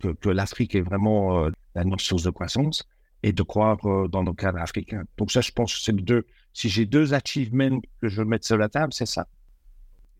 que, 0.00 0.28
l'Afrique 0.30 0.74
est 0.74 0.80
vraiment 0.80 1.48
la 1.74 1.84
notre 1.84 2.02
source 2.02 2.22
de 2.22 2.30
croissance 2.30 2.88
et 3.22 3.32
de 3.32 3.42
croire 3.42 3.76
dans 4.08 4.22
nos 4.22 4.32
cadres 4.32 4.58
africains. 4.58 5.04
Donc 5.16 5.30
ça, 5.30 5.40
je 5.40 5.52
pense 5.52 5.74
que 5.74 5.80
c'est 5.80 5.92
deux. 5.92 6.26
Si 6.54 6.68
j'ai 6.68 6.86
deux 6.86 7.14
achievements 7.14 7.80
que 8.00 8.08
je 8.08 8.22
veux 8.22 8.24
mettre 8.24 8.46
sur 8.46 8.56
la 8.56 8.68
table, 8.68 8.92
c'est 8.92 9.06
ça. 9.06 9.26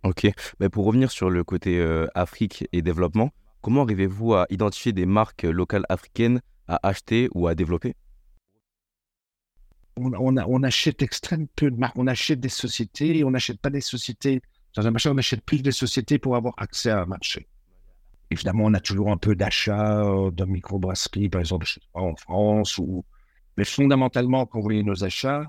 Ok, 0.04 0.30
mais 0.61 0.68
pour 0.68 0.84
revenir 0.84 1.11
sur 1.11 1.28
le 1.28 1.42
côté 1.42 1.78
euh, 1.78 2.06
Afrique 2.14 2.66
et 2.72 2.82
développement, 2.82 3.30
comment 3.61 3.82
arrivez-vous 3.82 4.34
à 4.34 4.46
identifier 4.48 4.92
des 4.92 5.06
marques 5.06 5.42
locales 5.42 5.84
africaines 5.88 6.40
à 6.68 6.78
acheter 6.87 7.28
ou 7.34 7.48
à 7.48 7.54
développer? 7.54 7.94
On, 9.96 10.62
achète 10.62 11.02
extrêmement 11.02 11.48
peu 11.56 11.72
de 11.72 11.76
marques. 11.76 11.98
On 11.98 12.06
achète 12.06 12.38
des 12.38 12.48
sociétés 12.48 13.24
on 13.24 13.32
n'achète 13.32 13.61
pas 13.61 13.70
des 13.70 13.80
sociétés. 13.80 14.40
Dans 14.76 14.87
un 14.87 14.92
marché, 14.92 15.08
on 15.08 15.18
achète 15.18 15.44
plus 15.44 15.61
de 15.61 15.72
sociétés 15.72 16.20
pour 16.20 16.37
avoir 16.37 16.54
accès 16.56 16.90
à 16.90 17.02
un 17.02 17.06
marché. 17.06 17.48
Évidemment, 18.30 18.66
on 18.66 18.74
a 18.74 18.80
toujours 18.80 19.11
un 19.11 19.16
peu 19.16 19.34
d'achat 19.34 20.04
euh, 20.04 20.30
de 20.30 20.44
microbrasseries, 20.44 21.28
par 21.28 21.40
exemple, 21.40 21.66
en 21.94 22.14
France. 22.14 22.78
Ou... 22.78 23.04
Mais 23.56 23.64
fondamentalement, 23.64 24.46
quand 24.46 24.61
vous 24.61 24.64
voyez 24.64 24.84
nos 24.84 25.02
achats, 25.02 25.46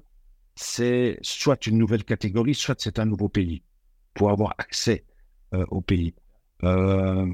c'est 0.55 1.19
soit 1.21 1.67
une 1.67 1.77
nouvelle 1.77 2.03
catégorie, 2.03 2.55
soit 2.55 2.81
c'est 2.81 2.97
un 2.97 3.05
nouveau 3.05 3.29
pays 3.29 3.61
pour 4.13 4.29
avoir 4.29 4.53
accès 4.57 5.03
euh, 5.53 5.65
au 5.69 5.81
pays. 5.81 6.13
Euh, 6.63 7.25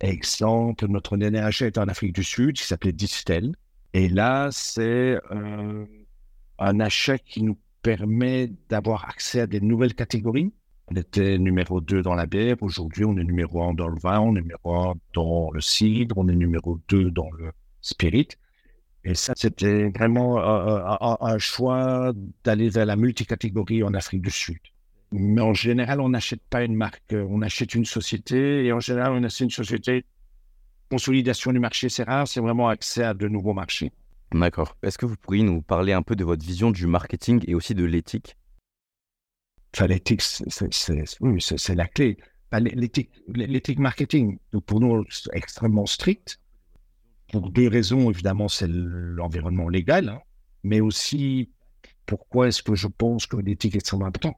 exemple, 0.00 0.86
notre 0.86 1.16
dernier 1.16 1.40
achat 1.40 1.66
est 1.66 1.78
en 1.78 1.88
Afrique 1.88 2.14
du 2.14 2.22
Sud, 2.22 2.56
qui 2.56 2.64
s'appelait 2.64 2.92
Distel. 2.92 3.54
Et 3.94 4.08
là, 4.08 4.48
c'est 4.52 5.18
euh, 5.32 5.86
un 6.58 6.80
achat 6.80 7.18
qui 7.18 7.42
nous 7.42 7.58
permet 7.82 8.52
d'avoir 8.68 9.08
accès 9.08 9.40
à 9.40 9.46
des 9.46 9.60
nouvelles 9.60 9.94
catégories. 9.94 10.52
On 10.90 10.94
était 10.96 11.38
numéro 11.38 11.80
2 11.80 12.02
dans 12.02 12.14
la 12.14 12.26
bière. 12.26 12.56
Aujourd'hui, 12.60 13.04
on 13.04 13.16
est 13.16 13.24
numéro 13.24 13.62
1 13.62 13.74
dans 13.74 13.88
le 13.88 13.98
vin, 13.98 14.20
on 14.20 14.36
est 14.36 14.40
numéro 14.40 14.74
1 14.74 14.94
dans 15.14 15.50
le 15.50 15.60
cidre, 15.60 16.16
on 16.18 16.28
est 16.28 16.34
numéro 16.34 16.78
2 16.88 17.10
dans 17.10 17.30
le 17.32 17.52
spirit. 17.80 18.28
Et 19.04 19.14
ça, 19.14 19.32
c'était 19.36 19.88
vraiment 19.90 20.38
un 20.38 21.38
choix 21.38 22.12
d'aller 22.44 22.68
vers 22.68 22.86
la 22.86 22.96
multicatégorie 22.96 23.82
en 23.82 23.94
Afrique 23.94 24.22
du 24.22 24.30
Sud. 24.30 24.58
Mais 25.12 25.40
en 25.40 25.54
général, 25.54 26.00
on 26.00 26.10
n'achète 26.10 26.42
pas 26.50 26.64
une 26.64 26.74
marque, 26.74 27.12
euh, 27.12 27.26
on 27.30 27.40
achète 27.42 27.74
une 27.74 27.84
société. 27.86 28.64
Et 28.66 28.72
en 28.72 28.80
général, 28.80 29.12
on 29.12 29.22
achète 29.24 29.40
une 29.40 29.50
société. 29.50 30.04
Consolidation 30.90 31.52
du 31.52 31.58
marché, 31.60 31.88
c'est 31.88 32.02
rare, 32.04 32.26
c'est 32.28 32.40
vraiment 32.40 32.68
accès 32.68 33.02
à 33.04 33.14
de 33.14 33.28
nouveaux 33.28 33.52
marchés. 33.54 33.92
D'accord. 34.32 34.76
Est-ce 34.82 34.98
que 34.98 35.06
vous 35.06 35.16
pourriez 35.16 35.42
nous 35.42 35.62
parler 35.62 35.92
un 35.92 36.02
peu 36.02 36.14
de 36.16 36.24
votre 36.24 36.44
vision 36.44 36.70
du 36.70 36.86
marketing 36.86 37.42
et 37.46 37.54
aussi 37.54 37.74
de 37.74 37.84
l'éthique? 37.84 38.36
Enfin, 39.74 39.86
L'éthique, 39.86 40.22
c'est 40.22 41.74
la 41.74 41.86
clé. 41.88 42.16
l'éthique 42.52 43.78
marketing, 43.78 44.38
pour 44.66 44.80
nous, 44.80 45.04
c'est 45.10 45.30
extrêmement 45.34 45.86
strict. 45.86 46.40
pour 47.32 47.50
deux 47.50 47.68
raisons. 47.68 48.10
Évidemment, 48.10 48.48
c'est 48.48 48.68
l'environnement 48.68 49.68
légal, 49.68 50.08
hein, 50.08 50.20
mais 50.62 50.80
aussi 50.80 51.50
pourquoi 52.06 52.48
est-ce 52.48 52.62
que 52.62 52.74
je 52.74 52.88
pense 52.88 53.26
que 53.26 53.36
l'éthique 53.36 53.74
est 53.74 53.78
extrêmement 53.78 54.06
importante 54.06 54.36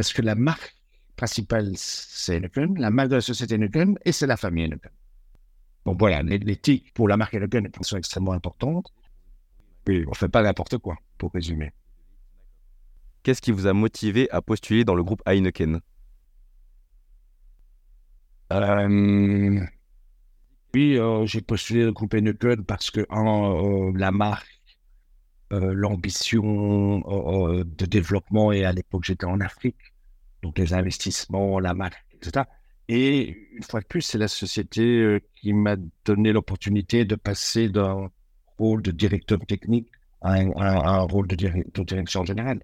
Parce 0.00 0.14
que 0.14 0.22
la 0.22 0.34
marque 0.34 0.74
principale, 1.14 1.72
c'est 1.76 2.36
Heineken, 2.36 2.78
la 2.78 2.90
marque 2.90 3.10
de 3.10 3.16
la 3.16 3.20
société 3.20 3.56
Heineken, 3.56 3.98
et 4.02 4.12
c'est 4.12 4.26
la 4.26 4.38
famille 4.38 4.64
Heineken. 4.64 4.90
Bon, 5.84 5.94
voilà, 5.94 6.22
l'éthique 6.22 6.94
pour 6.94 7.06
la 7.06 7.18
marque 7.18 7.34
Heineken 7.34 7.66
est 7.66 7.96
extrêmement 7.98 8.32
importante. 8.32 8.94
Oui, 9.86 10.04
on 10.06 10.12
ne 10.12 10.14
fait 10.14 10.30
pas 10.30 10.42
n'importe 10.42 10.78
quoi, 10.78 10.96
pour 11.18 11.30
résumer. 11.34 11.72
Qu'est-ce 13.22 13.42
qui 13.42 13.52
vous 13.52 13.66
a 13.66 13.74
motivé 13.74 14.30
à 14.30 14.40
postuler 14.40 14.84
dans 14.86 14.94
le 14.94 15.04
groupe 15.04 15.20
Heineken? 15.26 15.80
Euh, 18.54 19.60
Oui, 20.72 20.96
euh, 20.96 21.26
j'ai 21.26 21.42
postulé 21.42 21.84
le 21.84 21.92
groupe 21.92 22.14
Heineken 22.14 22.64
parce 22.64 22.90
que 22.90 23.00
euh, 23.00 23.92
la 23.94 24.10
marque, 24.12 24.48
l'ambition 25.50 27.00
de 27.00 27.84
développement, 27.84 28.50
et 28.50 28.64
à 28.64 28.72
l'époque 28.72 29.04
j'étais 29.04 29.26
en 29.26 29.40
Afrique, 29.40 29.89
donc 30.42 30.58
les 30.58 30.72
investissements, 30.74 31.58
la 31.58 31.74
marque, 31.74 32.04
etc. 32.14 32.44
Et 32.88 33.36
une 33.52 33.62
fois 33.62 33.80
de 33.80 33.86
plus, 33.86 34.02
c'est 34.02 34.18
la 34.18 34.28
société 34.28 35.20
qui 35.36 35.52
m'a 35.52 35.76
donné 36.04 36.32
l'opportunité 36.32 37.04
de 37.04 37.14
passer 37.14 37.68
d'un 37.68 38.10
rôle 38.58 38.82
de 38.82 38.90
directeur 38.90 39.38
technique 39.46 39.88
à 40.20 40.34
un, 40.34 41.00
rôle 41.00 41.26
de, 41.26 41.36
direction 41.36 42.24
générale. 42.24 42.62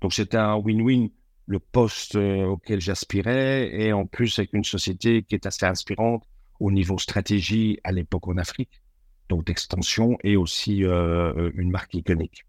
Donc 0.00 0.14
c'était 0.14 0.38
un 0.38 0.56
win-win, 0.56 1.10
le 1.46 1.58
poste 1.58 2.16
euh, 2.16 2.44
auquel 2.44 2.80
j'aspirais, 2.80 3.70
et 3.72 3.92
en 3.92 4.06
plus 4.06 4.38
avec 4.38 4.52
une 4.54 4.64
société 4.64 5.22
qui 5.22 5.34
est 5.34 5.46
assez 5.46 5.66
inspirante 5.66 6.24
au 6.60 6.70
niveau 6.70 6.98
stratégie 6.98 7.78
à 7.84 7.92
l'époque 7.92 8.28
en 8.28 8.38
Afrique, 8.38 8.80
donc 9.28 9.44
d'extension, 9.44 10.16
et 10.24 10.36
aussi 10.36 10.84
euh, 10.84 11.32
euh, 11.36 11.52
une 11.54 11.70
marque 11.70 11.94
iconique. 11.94 12.46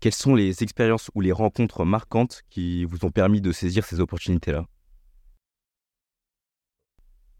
Quelles 0.00 0.14
sont 0.14 0.34
les 0.34 0.62
expériences 0.62 1.10
ou 1.14 1.20
les 1.20 1.32
rencontres 1.32 1.84
marquantes 1.84 2.42
qui 2.50 2.84
vous 2.84 3.04
ont 3.04 3.10
permis 3.10 3.40
de 3.40 3.50
saisir 3.50 3.84
ces 3.84 3.98
opportunités-là? 3.98 4.64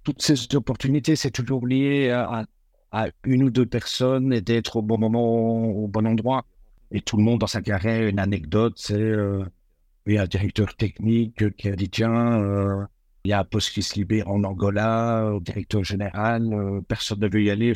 Toutes 0.02 0.22
ces 0.22 0.54
opportunités, 0.54 1.14
c'est 1.16 1.30
toujours 1.30 1.66
lié 1.66 2.10
à, 2.10 2.46
une 3.24 3.44
ou 3.44 3.50
deux 3.50 3.66
personnes 3.66 4.32
et 4.32 4.40
d'être 4.40 4.76
au 4.76 4.82
bon 4.82 4.98
moment, 4.98 5.66
au 5.66 5.86
bon 5.86 6.06
endroit. 6.06 6.44
Et 6.90 7.00
tout 7.02 7.16
le 7.16 7.22
monde 7.22 7.40
dans 7.40 7.46
sa 7.46 7.60
carrière, 7.60 8.08
une 8.08 8.18
anecdote, 8.18 8.72
c'est 8.76 8.94
euh, 8.94 9.44
il 10.06 10.14
y 10.14 10.18
a 10.18 10.22
un 10.22 10.26
directeur 10.26 10.74
technique 10.74 11.54
qui 11.56 11.68
a 11.68 11.76
dit 11.76 11.90
tiens, 11.90 12.42
euh, 12.42 12.84
il 13.24 13.30
y 13.30 13.34
a 13.34 13.40
un 13.40 13.44
poste 13.44 13.72
qui 13.72 13.82
se 13.82 13.94
libère 13.94 14.28
en 14.28 14.42
Angola, 14.42 15.32
au 15.34 15.40
directeur 15.40 15.84
général, 15.84 16.50
euh, 16.52 16.80
personne 16.80 17.20
ne 17.20 17.28
veut 17.28 17.42
y 17.42 17.50
aller. 17.50 17.74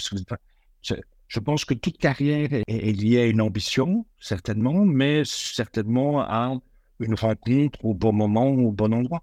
Je 1.33 1.40
pense 1.40 1.64
que 1.64 1.73
toute 1.73 1.97
carrière 1.97 2.51
est, 2.53 2.92
liée 2.92 3.21
à 3.21 3.25
une 3.25 3.40
ambition, 3.40 4.05
certainement, 4.21 4.85
mais 4.85 5.23
certainement 5.25 6.21
à 6.21 6.55
une 7.01 7.14
rencontre 7.14 7.83
au 7.83 7.95
bon 7.95 8.12
moment, 8.12 8.51
au 8.51 8.71
bon 8.71 8.92
endroit. 8.92 9.23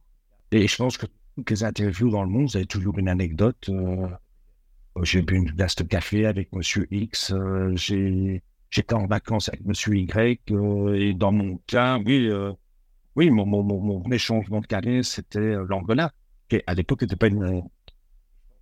Et 0.51 0.67
je 0.67 0.75
pense 0.75 0.97
que 0.97 1.05
toutes 1.35 1.51
les 1.51 1.63
interviews 1.63 2.09
dans 2.09 2.23
le 2.23 2.29
monde, 2.29 2.49
vous 2.49 2.57
avez 2.57 2.65
toujours 2.65 2.97
une 2.97 3.09
anecdote. 3.09 3.69
j'ai 5.03 5.21
bu 5.21 5.35
une 5.35 5.51
glace 5.51 5.75
de 5.75 5.83
café 5.83 6.25
avec 6.25 6.51
Monsieur 6.51 6.87
X, 6.89 7.31
j'ai 7.75 8.41
j'étais 8.71 8.95
en 8.95 9.05
vacances 9.05 9.49
avec 9.49 9.63
Monsieur 9.65 9.95
Y, 9.95 10.51
euh, 10.51 10.95
et 10.95 11.13
dans 11.13 11.31
mon 11.31 11.57
cas, 11.67 11.99
oui, 11.99 12.27
euh, 12.27 12.51
oui, 13.15 13.29
mon, 13.29 13.45
mon, 13.45 13.63
mon, 13.63 14.03
mon 14.03 14.17
changement 14.17 14.61
de 14.61 14.67
carrière, 14.67 15.05
c'était 15.05 15.39
euh, 15.39 15.65
l'Angola, 15.69 16.11
qui 16.47 16.61
à 16.65 16.73
l'époque 16.73 17.03
n'était 17.03 17.15
pas 17.15 17.27
une, 17.27 17.63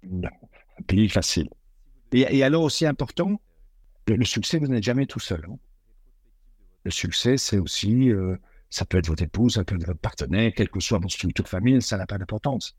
un 0.03 0.83
pays 0.85 1.07
facile. 1.09 1.49
Et, 2.13 2.43
alors 2.43 2.63
aussi 2.63 2.85
important, 2.85 3.41
le, 4.07 4.23
succès, 4.23 4.59
vous 4.59 4.67
n'êtes 4.67 4.83
jamais 4.83 5.05
tout 5.05 5.19
seul. 5.19 5.45
Hein. 5.49 5.57
Le 6.85 6.91
succès, 6.91 7.37
c'est 7.37 7.57
aussi, 7.57 8.11
ça 8.69 8.85
peut 8.85 8.97
être 8.97 9.07
votre 9.07 9.23
épouse, 9.23 9.55
ça 9.55 9.65
peut 9.65 9.75
être 9.75 9.85
votre 9.85 9.99
partenaire, 9.99 10.53
quelle 10.55 10.69
que 10.69 10.79
soit 10.79 10.99
votre 10.99 11.13
structure 11.13 11.47
famille, 11.47 11.81
ça 11.81 11.97
n'a 11.97 12.05
pas 12.05 12.17
d'importance. 12.17 12.77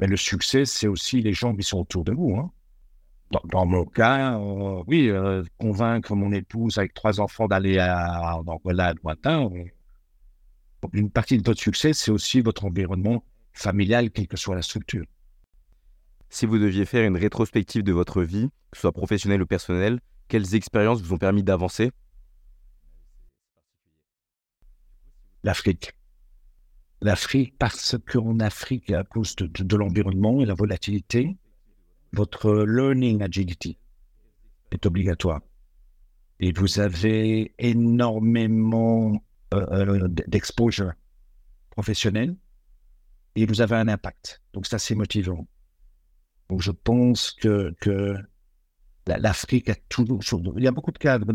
Mais 0.00 0.08
le 0.08 0.16
succès, 0.16 0.64
c'est 0.64 0.88
aussi 0.88 1.22
les 1.22 1.32
gens 1.32 1.54
qui 1.54 1.62
sont 1.62 1.78
autour 1.78 2.02
de 2.02 2.12
vous. 2.12 2.36
Hein 2.36 2.50
dans, 3.30 3.66
mon 3.66 3.84
cas, 3.84 4.38
euh, 4.38 4.82
oui, 4.86 5.08
euh, 5.08 5.42
convaincre 5.58 6.14
mon 6.14 6.32
épouse 6.32 6.78
avec 6.78 6.94
trois 6.94 7.20
enfants 7.20 7.46
d'aller 7.46 7.78
à, 7.78 8.36
Angola 8.36 8.94
lointain, 9.02 9.50
une 10.92 11.10
partie 11.10 11.38
de 11.38 11.44
votre 11.44 11.60
succès, 11.60 11.92
c'est 11.92 12.10
aussi 12.10 12.40
votre 12.40 12.64
environnement 12.64 13.24
familial, 13.52 14.10
quelle 14.10 14.28
que 14.28 14.36
soit 14.36 14.54
la 14.54 14.62
structure. 14.62 15.04
Si 16.30 16.46
vous 16.46 16.58
deviez 16.58 16.84
faire 16.84 17.06
une 17.06 17.16
rétrospective 17.16 17.82
de 17.82 17.92
votre 17.92 18.22
vie, 18.22 18.50
que 18.70 18.76
ce 18.76 18.82
soit 18.82 18.92
professionnelle 18.92 19.42
ou 19.42 19.46
personnelle, 19.46 20.00
quelles 20.28 20.54
expériences 20.54 21.00
vous 21.00 21.14
ont 21.14 21.18
permis 21.18 21.42
d'avancer? 21.42 21.90
L'Afrique. 25.42 25.92
L'Afrique, 27.00 27.56
parce 27.58 27.96
qu'en 28.06 28.40
Afrique, 28.40 28.90
à 28.90 29.04
cause 29.04 29.36
de 29.36 29.76
l'environnement 29.76 30.40
et 30.40 30.44
la 30.44 30.54
volatilité, 30.54 31.36
votre 32.12 32.64
learning 32.64 33.22
agility 33.22 33.78
est 34.70 34.84
obligatoire. 34.84 35.40
Et 36.40 36.52
vous 36.52 36.80
avez 36.80 37.54
énormément 37.58 39.22
euh, 39.54 39.66
euh, 39.70 40.08
d'exposure 40.08 40.92
professionnel 41.70 42.36
et 43.34 43.46
vous 43.46 43.60
avez 43.60 43.76
un 43.76 43.88
impact. 43.88 44.42
Donc, 44.52 44.66
c'est 44.66 44.76
assez 44.76 44.94
motivant. 44.94 45.46
Donc, 46.48 46.62
je 46.62 46.70
pense 46.70 47.32
que, 47.32 47.74
que 47.80 48.16
l'Afrique 49.06 49.68
a 49.70 49.74
toujours. 49.88 50.20
Il 50.56 50.64
y 50.64 50.68
a 50.68 50.70
beaucoup 50.70 50.92
de 50.92 50.98
cadres 50.98 51.26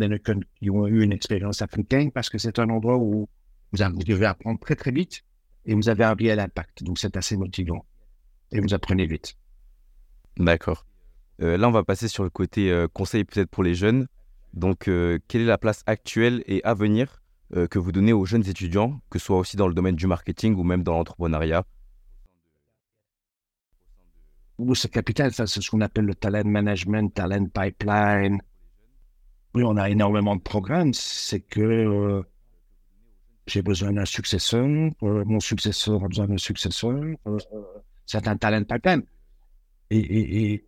qui 0.59 0.69
ont 0.69 0.87
eu 0.87 1.03
une 1.03 1.11
expérience 1.11 1.61
africaine 1.61 2.11
parce 2.11 2.29
que 2.29 2.37
c'est 2.37 2.59
un 2.59 2.69
endroit 2.69 2.97
où 2.97 3.27
vous, 3.71 4.03
devez 4.03 4.25
apprendre 4.25 4.59
très, 4.59 4.75
très 4.75 4.91
vite 4.91 5.23
et 5.65 5.73
vous 5.73 5.89
avez 5.89 6.03
un 6.03 6.13
réel 6.13 6.39
impact. 6.39 6.83
Donc, 6.83 6.99
c'est 6.99 7.15
assez 7.17 7.37
motivant. 7.37 7.85
Et 8.51 8.59
vous 8.59 8.73
apprenez 8.73 9.05
vite. 9.05 9.35
D'accord. 10.37 10.85
Euh, 11.41 11.57
là, 11.57 11.67
on 11.67 11.71
va 11.71 11.83
passer 11.83 12.07
sur 12.07 12.23
le 12.23 12.29
côté 12.29 12.71
euh, 12.71 12.87
conseil 12.87 13.23
peut-être 13.23 13.49
pour 13.49 13.63
les 13.63 13.75
jeunes. 13.75 14.07
Donc, 14.53 14.87
euh, 14.87 15.19
quelle 15.27 15.41
est 15.41 15.45
la 15.45 15.57
place 15.57 15.83
actuelle 15.85 16.43
et 16.45 16.63
à 16.63 16.73
venir 16.73 17.19
que 17.69 17.77
vous 17.77 17.91
donnez 17.91 18.13
aux 18.13 18.25
jeunes 18.25 18.47
étudiants, 18.49 18.99
que 19.11 19.19
ce 19.19 19.25
soit 19.25 19.37
aussi 19.37 19.57
dans 19.57 19.67
le 19.67 19.75
domaine 19.75 19.95
du 19.95 20.07
marketing 20.07 20.55
ou 20.55 20.63
même 20.63 20.81
dans 20.81 20.93
l'entrepreneuriat? 20.93 21.65
C'est 24.75 24.91
capital, 24.91 25.33
c'est 25.33 25.47
ce 25.47 25.69
qu'on 25.69 25.81
appelle 25.81 26.05
le 26.05 26.15
talent 26.15 26.43
management, 26.45 27.13
talent 27.13 27.47
pipeline. 27.47 28.39
Oui, 29.55 29.63
on 29.63 29.77
a 29.77 29.89
énormément 29.89 30.35
de 30.35 30.41
programmes. 30.41 30.93
C'est 30.93 31.41
que 31.41 32.23
j'ai 33.47 33.61
besoin 33.61 33.91
d'un 33.93 34.05
successeur, 34.05 34.65
mon 35.01 35.39
successeur 35.39 36.03
a 36.03 36.07
besoin 36.07 36.27
d'un 36.27 36.37
successeur. 36.37 36.95
c'est 38.05 38.27
un 38.27 38.37
talent 38.37 38.63
pipeline. 38.63 39.03
Et, 39.89 40.63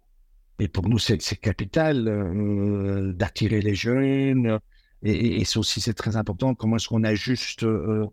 et, 0.59 0.67
pour 0.67 0.87
nous, 0.87 0.99
c'est 0.99 1.17
capital 1.37 2.07
euh, 2.07 3.13
d'attirer 3.13 3.61
les 3.61 3.75
jeunes. 3.75 4.59
Et, 5.03 5.43
c'est 5.45 5.57
aussi 5.57 5.81
c'est 5.81 5.93
très 5.93 6.15
important 6.15 6.55
comment 6.55 6.77
est-ce 6.77 6.87
qu'on 6.87 7.03
ajuste 7.03 7.63
euh, 7.63 8.05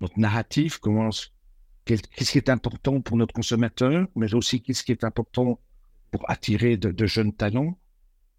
notre 0.00 0.18
narratif, 0.18 0.78
comment 0.78 1.10
qu'est-ce 1.84 2.32
qui 2.32 2.38
est 2.38 2.48
important 2.48 3.00
pour 3.00 3.16
notre 3.16 3.34
consommateur, 3.34 4.06
mais 4.14 4.32
aussi 4.34 4.62
qu'est-ce 4.62 4.84
qui 4.84 4.92
est 4.92 5.04
important 5.04 5.60
pour 6.10 6.28
attirer 6.30 6.76
de, 6.76 7.06
jeunes 7.06 7.32
talents? 7.32 7.78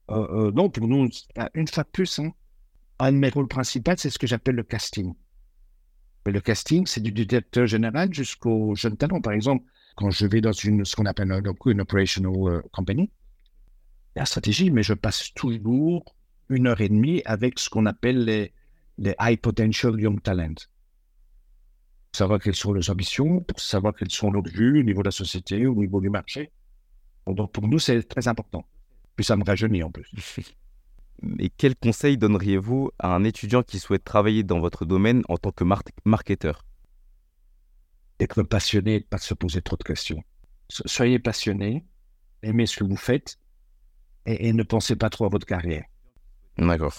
Euh, 0.10 0.51
non, 0.51 0.69
pour 0.69 0.88
nous, 0.88 1.10
une 1.53 1.67
fois 1.67 1.84
de 1.84 1.89
plus, 1.89 2.19
hein, 2.19 2.34
un 2.99 3.12
de 3.12 3.17
mes 3.17 3.29
rôles 3.29 3.47
principaux, 3.47 3.93
c'est 3.97 4.10
ce 4.10 4.19
que 4.19 4.27
j'appelle 4.27 4.56
le 4.56 4.63
casting. 4.63 5.13
le 6.25 6.39
casting, 6.39 6.86
c'est 6.86 7.01
du 7.01 7.12
directeur 7.12 7.67
général 7.67 8.13
jusqu'aux 8.13 8.75
jeunes 8.75 8.97
talents. 8.97 9.21
Par 9.21 9.34
exemple, 9.34 9.65
quand 9.95 10.10
je 10.10 10.25
vais 10.25 10.41
dans 10.41 10.51
une, 10.51 10.86
ce 10.86 10.95
qu'on 10.95 11.06
appelle 11.06 11.32
une 11.65 11.82
operational 11.82 12.34
euh, 12.47 12.62
company, 12.71 13.12
la 14.15 14.25
stratégie, 14.25 14.71
mais 14.71 14.84
je 14.84 14.94
passe 14.94 15.33
toujours 15.33 16.15
une 16.50 16.67
heure 16.67 16.81
et 16.81 16.89
demie 16.89 17.21
avec 17.25 17.60
ce 17.60 17.69
qu'on 17.69 17.85
appelle 17.85 18.25
les, 18.25 18.54
les 18.98 19.15
high 19.19 19.39
potential 19.39 20.00
young 20.00 20.21
talent. 20.21 20.56
Savoir 22.15 22.39
quelles 22.39 22.55
sont 22.55 22.73
leurs 22.73 22.89
ambitions, 22.89 23.41
pour 23.41 23.59
savoir 23.59 23.93
quels 23.95 24.11
sont 24.11 24.31
leurs 24.31 24.43
vues 24.43 24.79
au 24.79 24.83
niveau 24.83 25.01
de 25.01 25.07
la 25.07 25.11
société, 25.11 25.65
au 25.65 25.75
niveau 25.75 25.99
du 25.99 26.09
marché. 26.09 26.51
Donc 27.25 27.51
pour 27.51 27.67
nous, 27.67 27.79
c'est 27.79 28.03
très 28.03 28.27
important. 28.27 28.65
Puis 29.15 29.25
ça 29.25 29.35
me 29.35 29.43
rajeunit 29.43 29.83
en 29.83 29.91
plus. 29.91 30.09
Et 31.39 31.49
quel 31.49 31.75
conseil 31.75 32.17
donneriez-vous 32.17 32.91
à 32.99 33.15
un 33.15 33.23
étudiant 33.23 33.63
qui 33.63 33.79
souhaite 33.79 34.03
travailler 34.03 34.43
dans 34.43 34.59
votre 34.59 34.85
domaine 34.85 35.23
en 35.29 35.37
tant 35.37 35.51
que 35.51 35.63
marketeur? 36.05 36.65
Être 38.19 38.43
passionné 38.43 38.99
pas 39.01 39.17
se 39.17 39.33
poser 39.33 39.61
trop 39.61 39.77
de 39.77 39.83
questions. 39.83 40.23
Soyez 40.69 41.19
passionné, 41.19 41.85
aimez 42.41 42.65
ce 42.65 42.77
que 42.77 42.83
vous 42.83 42.97
faites 42.97 43.37
et, 44.25 44.53
ne 44.53 44.63
pensez 44.63 44.95
pas 44.95 45.09
trop 45.09 45.25
à 45.25 45.29
votre 45.29 45.45
carrière. 45.45 45.85
D'accord. 46.57 46.93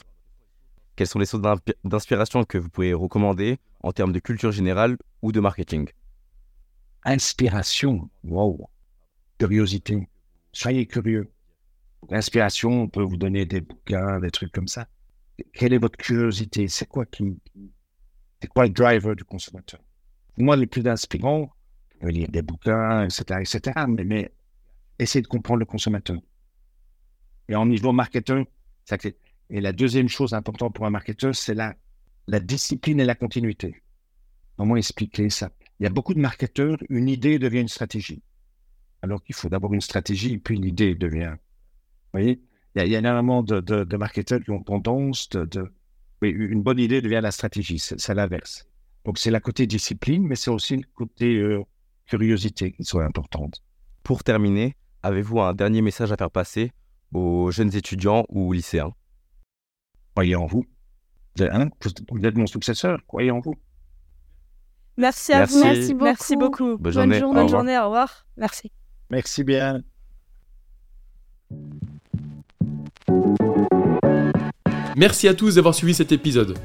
Quelles 0.96 1.06
sont 1.06 1.18
les 1.18 1.26
sources 1.26 1.42
d'inspiration 1.82 2.44
que 2.44 2.58
vous 2.58 2.68
pouvez 2.68 2.94
recommander 2.94 3.58
en 3.85 3.93
termes 3.93 4.12
de 4.12 4.18
culture 4.18 4.51
générale 4.51 4.97
ou 5.20 5.30
de 5.30 5.41
marketing 5.41 5.87
Inspiration, 7.05 8.09
wow. 8.24 8.70
Curiosité. 9.39 10.09
Soyez 10.53 10.87
curieux. 10.87 11.30
L'inspiration, 12.09 12.85
on 12.85 12.89
peut 12.89 13.03
vous 13.03 13.18
donner 13.18 13.45
des 13.45 13.61
bouquins, 13.61 14.20
des 14.20 14.30
trucs 14.30 14.53
comme 14.53 14.68
ça. 14.68 14.87
Quelle 15.53 15.74
est 15.74 15.78
votre 15.78 15.99
curiosité? 15.99 16.66
C'est 16.68 16.87
quoi 16.87 17.05
qui, 17.05 17.39
quoi 18.55 18.64
le 18.64 18.70
driver 18.70 19.14
du 19.14 19.24
consommateur? 19.24 19.80
Moi, 20.39 20.57
le 20.57 20.66
plus 20.66 20.87
inspirant, 20.87 21.51
je 22.01 22.09
lire 22.09 22.28
des 22.30 22.43
bouquins, 22.43 23.05
etc., 23.05 23.41
etc., 23.41 23.85
mais, 23.87 24.05
mais 24.05 24.32
essayer 24.99 25.20
de 25.20 25.28
comprendre 25.28 25.61
le 25.61 25.66
consommateur. 25.66 26.18
Et 27.49 27.55
en 27.55 27.66
niveau 27.66 27.93
marketeur, 27.93 28.47
ça, 28.87 28.97
et 29.51 29.61
la 29.61 29.72
deuxième 29.72 30.09
chose 30.09 30.32
importante 30.32 30.74
pour 30.74 30.87
un 30.87 30.91
marketeur, 30.91 31.35
c'est 31.35 31.55
la, 31.55 31.74
la 32.27 32.41
discipline 32.41 33.01
et 33.01 33.05
la 33.05 33.14
continuité. 33.14 33.83
Comment 34.57 34.77
expliquer 34.77 35.31
ça 35.31 35.51
Il 35.81 35.85
y 35.85 35.87
a 35.87 35.91
beaucoup 35.91 36.14
de 36.14 36.20
marketeurs, 36.20 36.79
une 36.89 37.09
idée 37.09 37.39
devient 37.39 37.61
une 37.61 37.68
stratégie. 37.68 38.22
Alors 39.03 39.22
qu'il 39.22 39.35
faut 39.35 39.49
d'abord 39.49 39.75
une 39.75 39.81
stratégie, 39.81 40.39
puis 40.39 40.57
l'idée 40.57 40.95
devient. 40.95 41.35
Vous 41.35 42.20
voyez 42.20 42.41
il 42.75 42.81
y, 42.81 42.83
a, 42.83 42.87
il 42.87 42.93
y 42.93 42.97
a 42.97 42.99
énormément 42.99 43.43
de, 43.43 43.61
de, 43.61 43.85
de, 43.85 43.97
marketeurs 43.97 44.41
qui 44.41 44.51
ont 44.51 44.62
tendance 44.62 45.29
de. 45.29 45.45
de 45.45 45.72
oui, 46.22 46.31
une 46.31 46.62
bonne 46.62 46.79
idée 46.79 47.01
devient 47.01 47.20
la 47.22 47.31
stratégie, 47.31 47.79
c'est 47.79 48.14
l'inverse. 48.14 48.66
Donc 49.05 49.18
c'est 49.18 49.31
la 49.31 49.41
côté 49.41 49.66
discipline, 49.66 50.27
mais 50.27 50.35
c'est 50.35 50.51
aussi 50.51 50.77
le 50.77 50.85
côté 50.95 51.37
euh, 51.37 51.62
curiosité 52.07 52.72
qui 52.72 52.85
soit 52.85 53.05
importante. 53.05 53.62
Pour 54.03 54.25
terminer, 54.25 54.77
avez-vous 55.03 55.41
un 55.41 55.55
dernier 55.55 55.83
message 55.83 56.11
à 56.11 56.16
faire 56.16 56.31
passer 56.31 56.72
aux 57.12 57.51
jeunes 57.51 57.75
étudiants 57.77 58.25
ou 58.29 58.53
lycéens? 58.53 58.93
Croyez 60.14 60.35
en 60.37 60.47
vous. 60.47 60.64
Vous 61.39 62.24
êtes 62.24 62.37
mon 62.37 62.47
successeur, 62.47 62.99
croyez 63.07 63.30
en 63.30 63.41
vous. 63.41 63.55
Merci 64.97 65.32
à 65.32 65.39
Merci. 65.41 65.55
vous. 65.55 65.64
Merci 65.64 65.93
beaucoup. 65.93 66.05
Merci 66.05 66.37
beaucoup. 66.37 66.64
Bonne 66.78 66.78
Bonne 66.78 66.93
journée. 66.93 67.20
Bonne 67.20 67.28
revoir. 67.30 67.49
journée. 67.49 67.78
Au 67.78 67.85
revoir. 67.87 68.26
Merci. 68.37 68.70
Merci 69.11 69.45
bien. 69.45 69.82
Merci 74.97 75.26
à 75.28 75.35
tous 75.35 75.57
d'avoir 75.57 75.74
suivi 75.74 75.95
cet 75.95 76.12
épisode. 76.12 76.57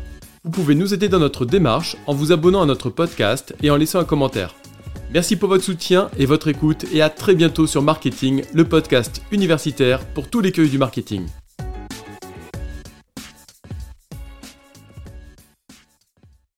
Vous 0.43 0.51
pouvez 0.51 0.76
nous 0.76 0.93
aider 0.93 1.09
dans 1.09 1.20
notre 1.20 1.45
démarche 1.45 1.97
en 2.07 2.13
vous 2.13 2.32
abonnant 2.32 2.61
à 2.61 2.65
notre 2.65 2.89
podcast 2.89 3.55
et 3.63 3.72
en 3.72 3.76
laissant 3.76 3.99
un 3.99 4.05
commentaire. 4.05 4.55
Merci 5.11 5.36
pour 5.36 5.49
votre 5.49 5.63
soutien 5.63 6.09
et 6.20 6.28
votre 6.28 6.47
écoute 6.47 6.86
et 6.93 7.01
à 7.01 7.09
très 7.09 7.34
bientôt 7.34 7.65
sur 7.65 7.82
Marketing, 7.82 8.43
le 8.53 8.63
podcast 8.65 9.24
universitaire 9.32 10.05
pour 10.13 10.30
tous 10.30 10.39
les 10.41 10.51
cueils 10.51 10.70
du 10.70 10.78
marketing. 10.78 11.26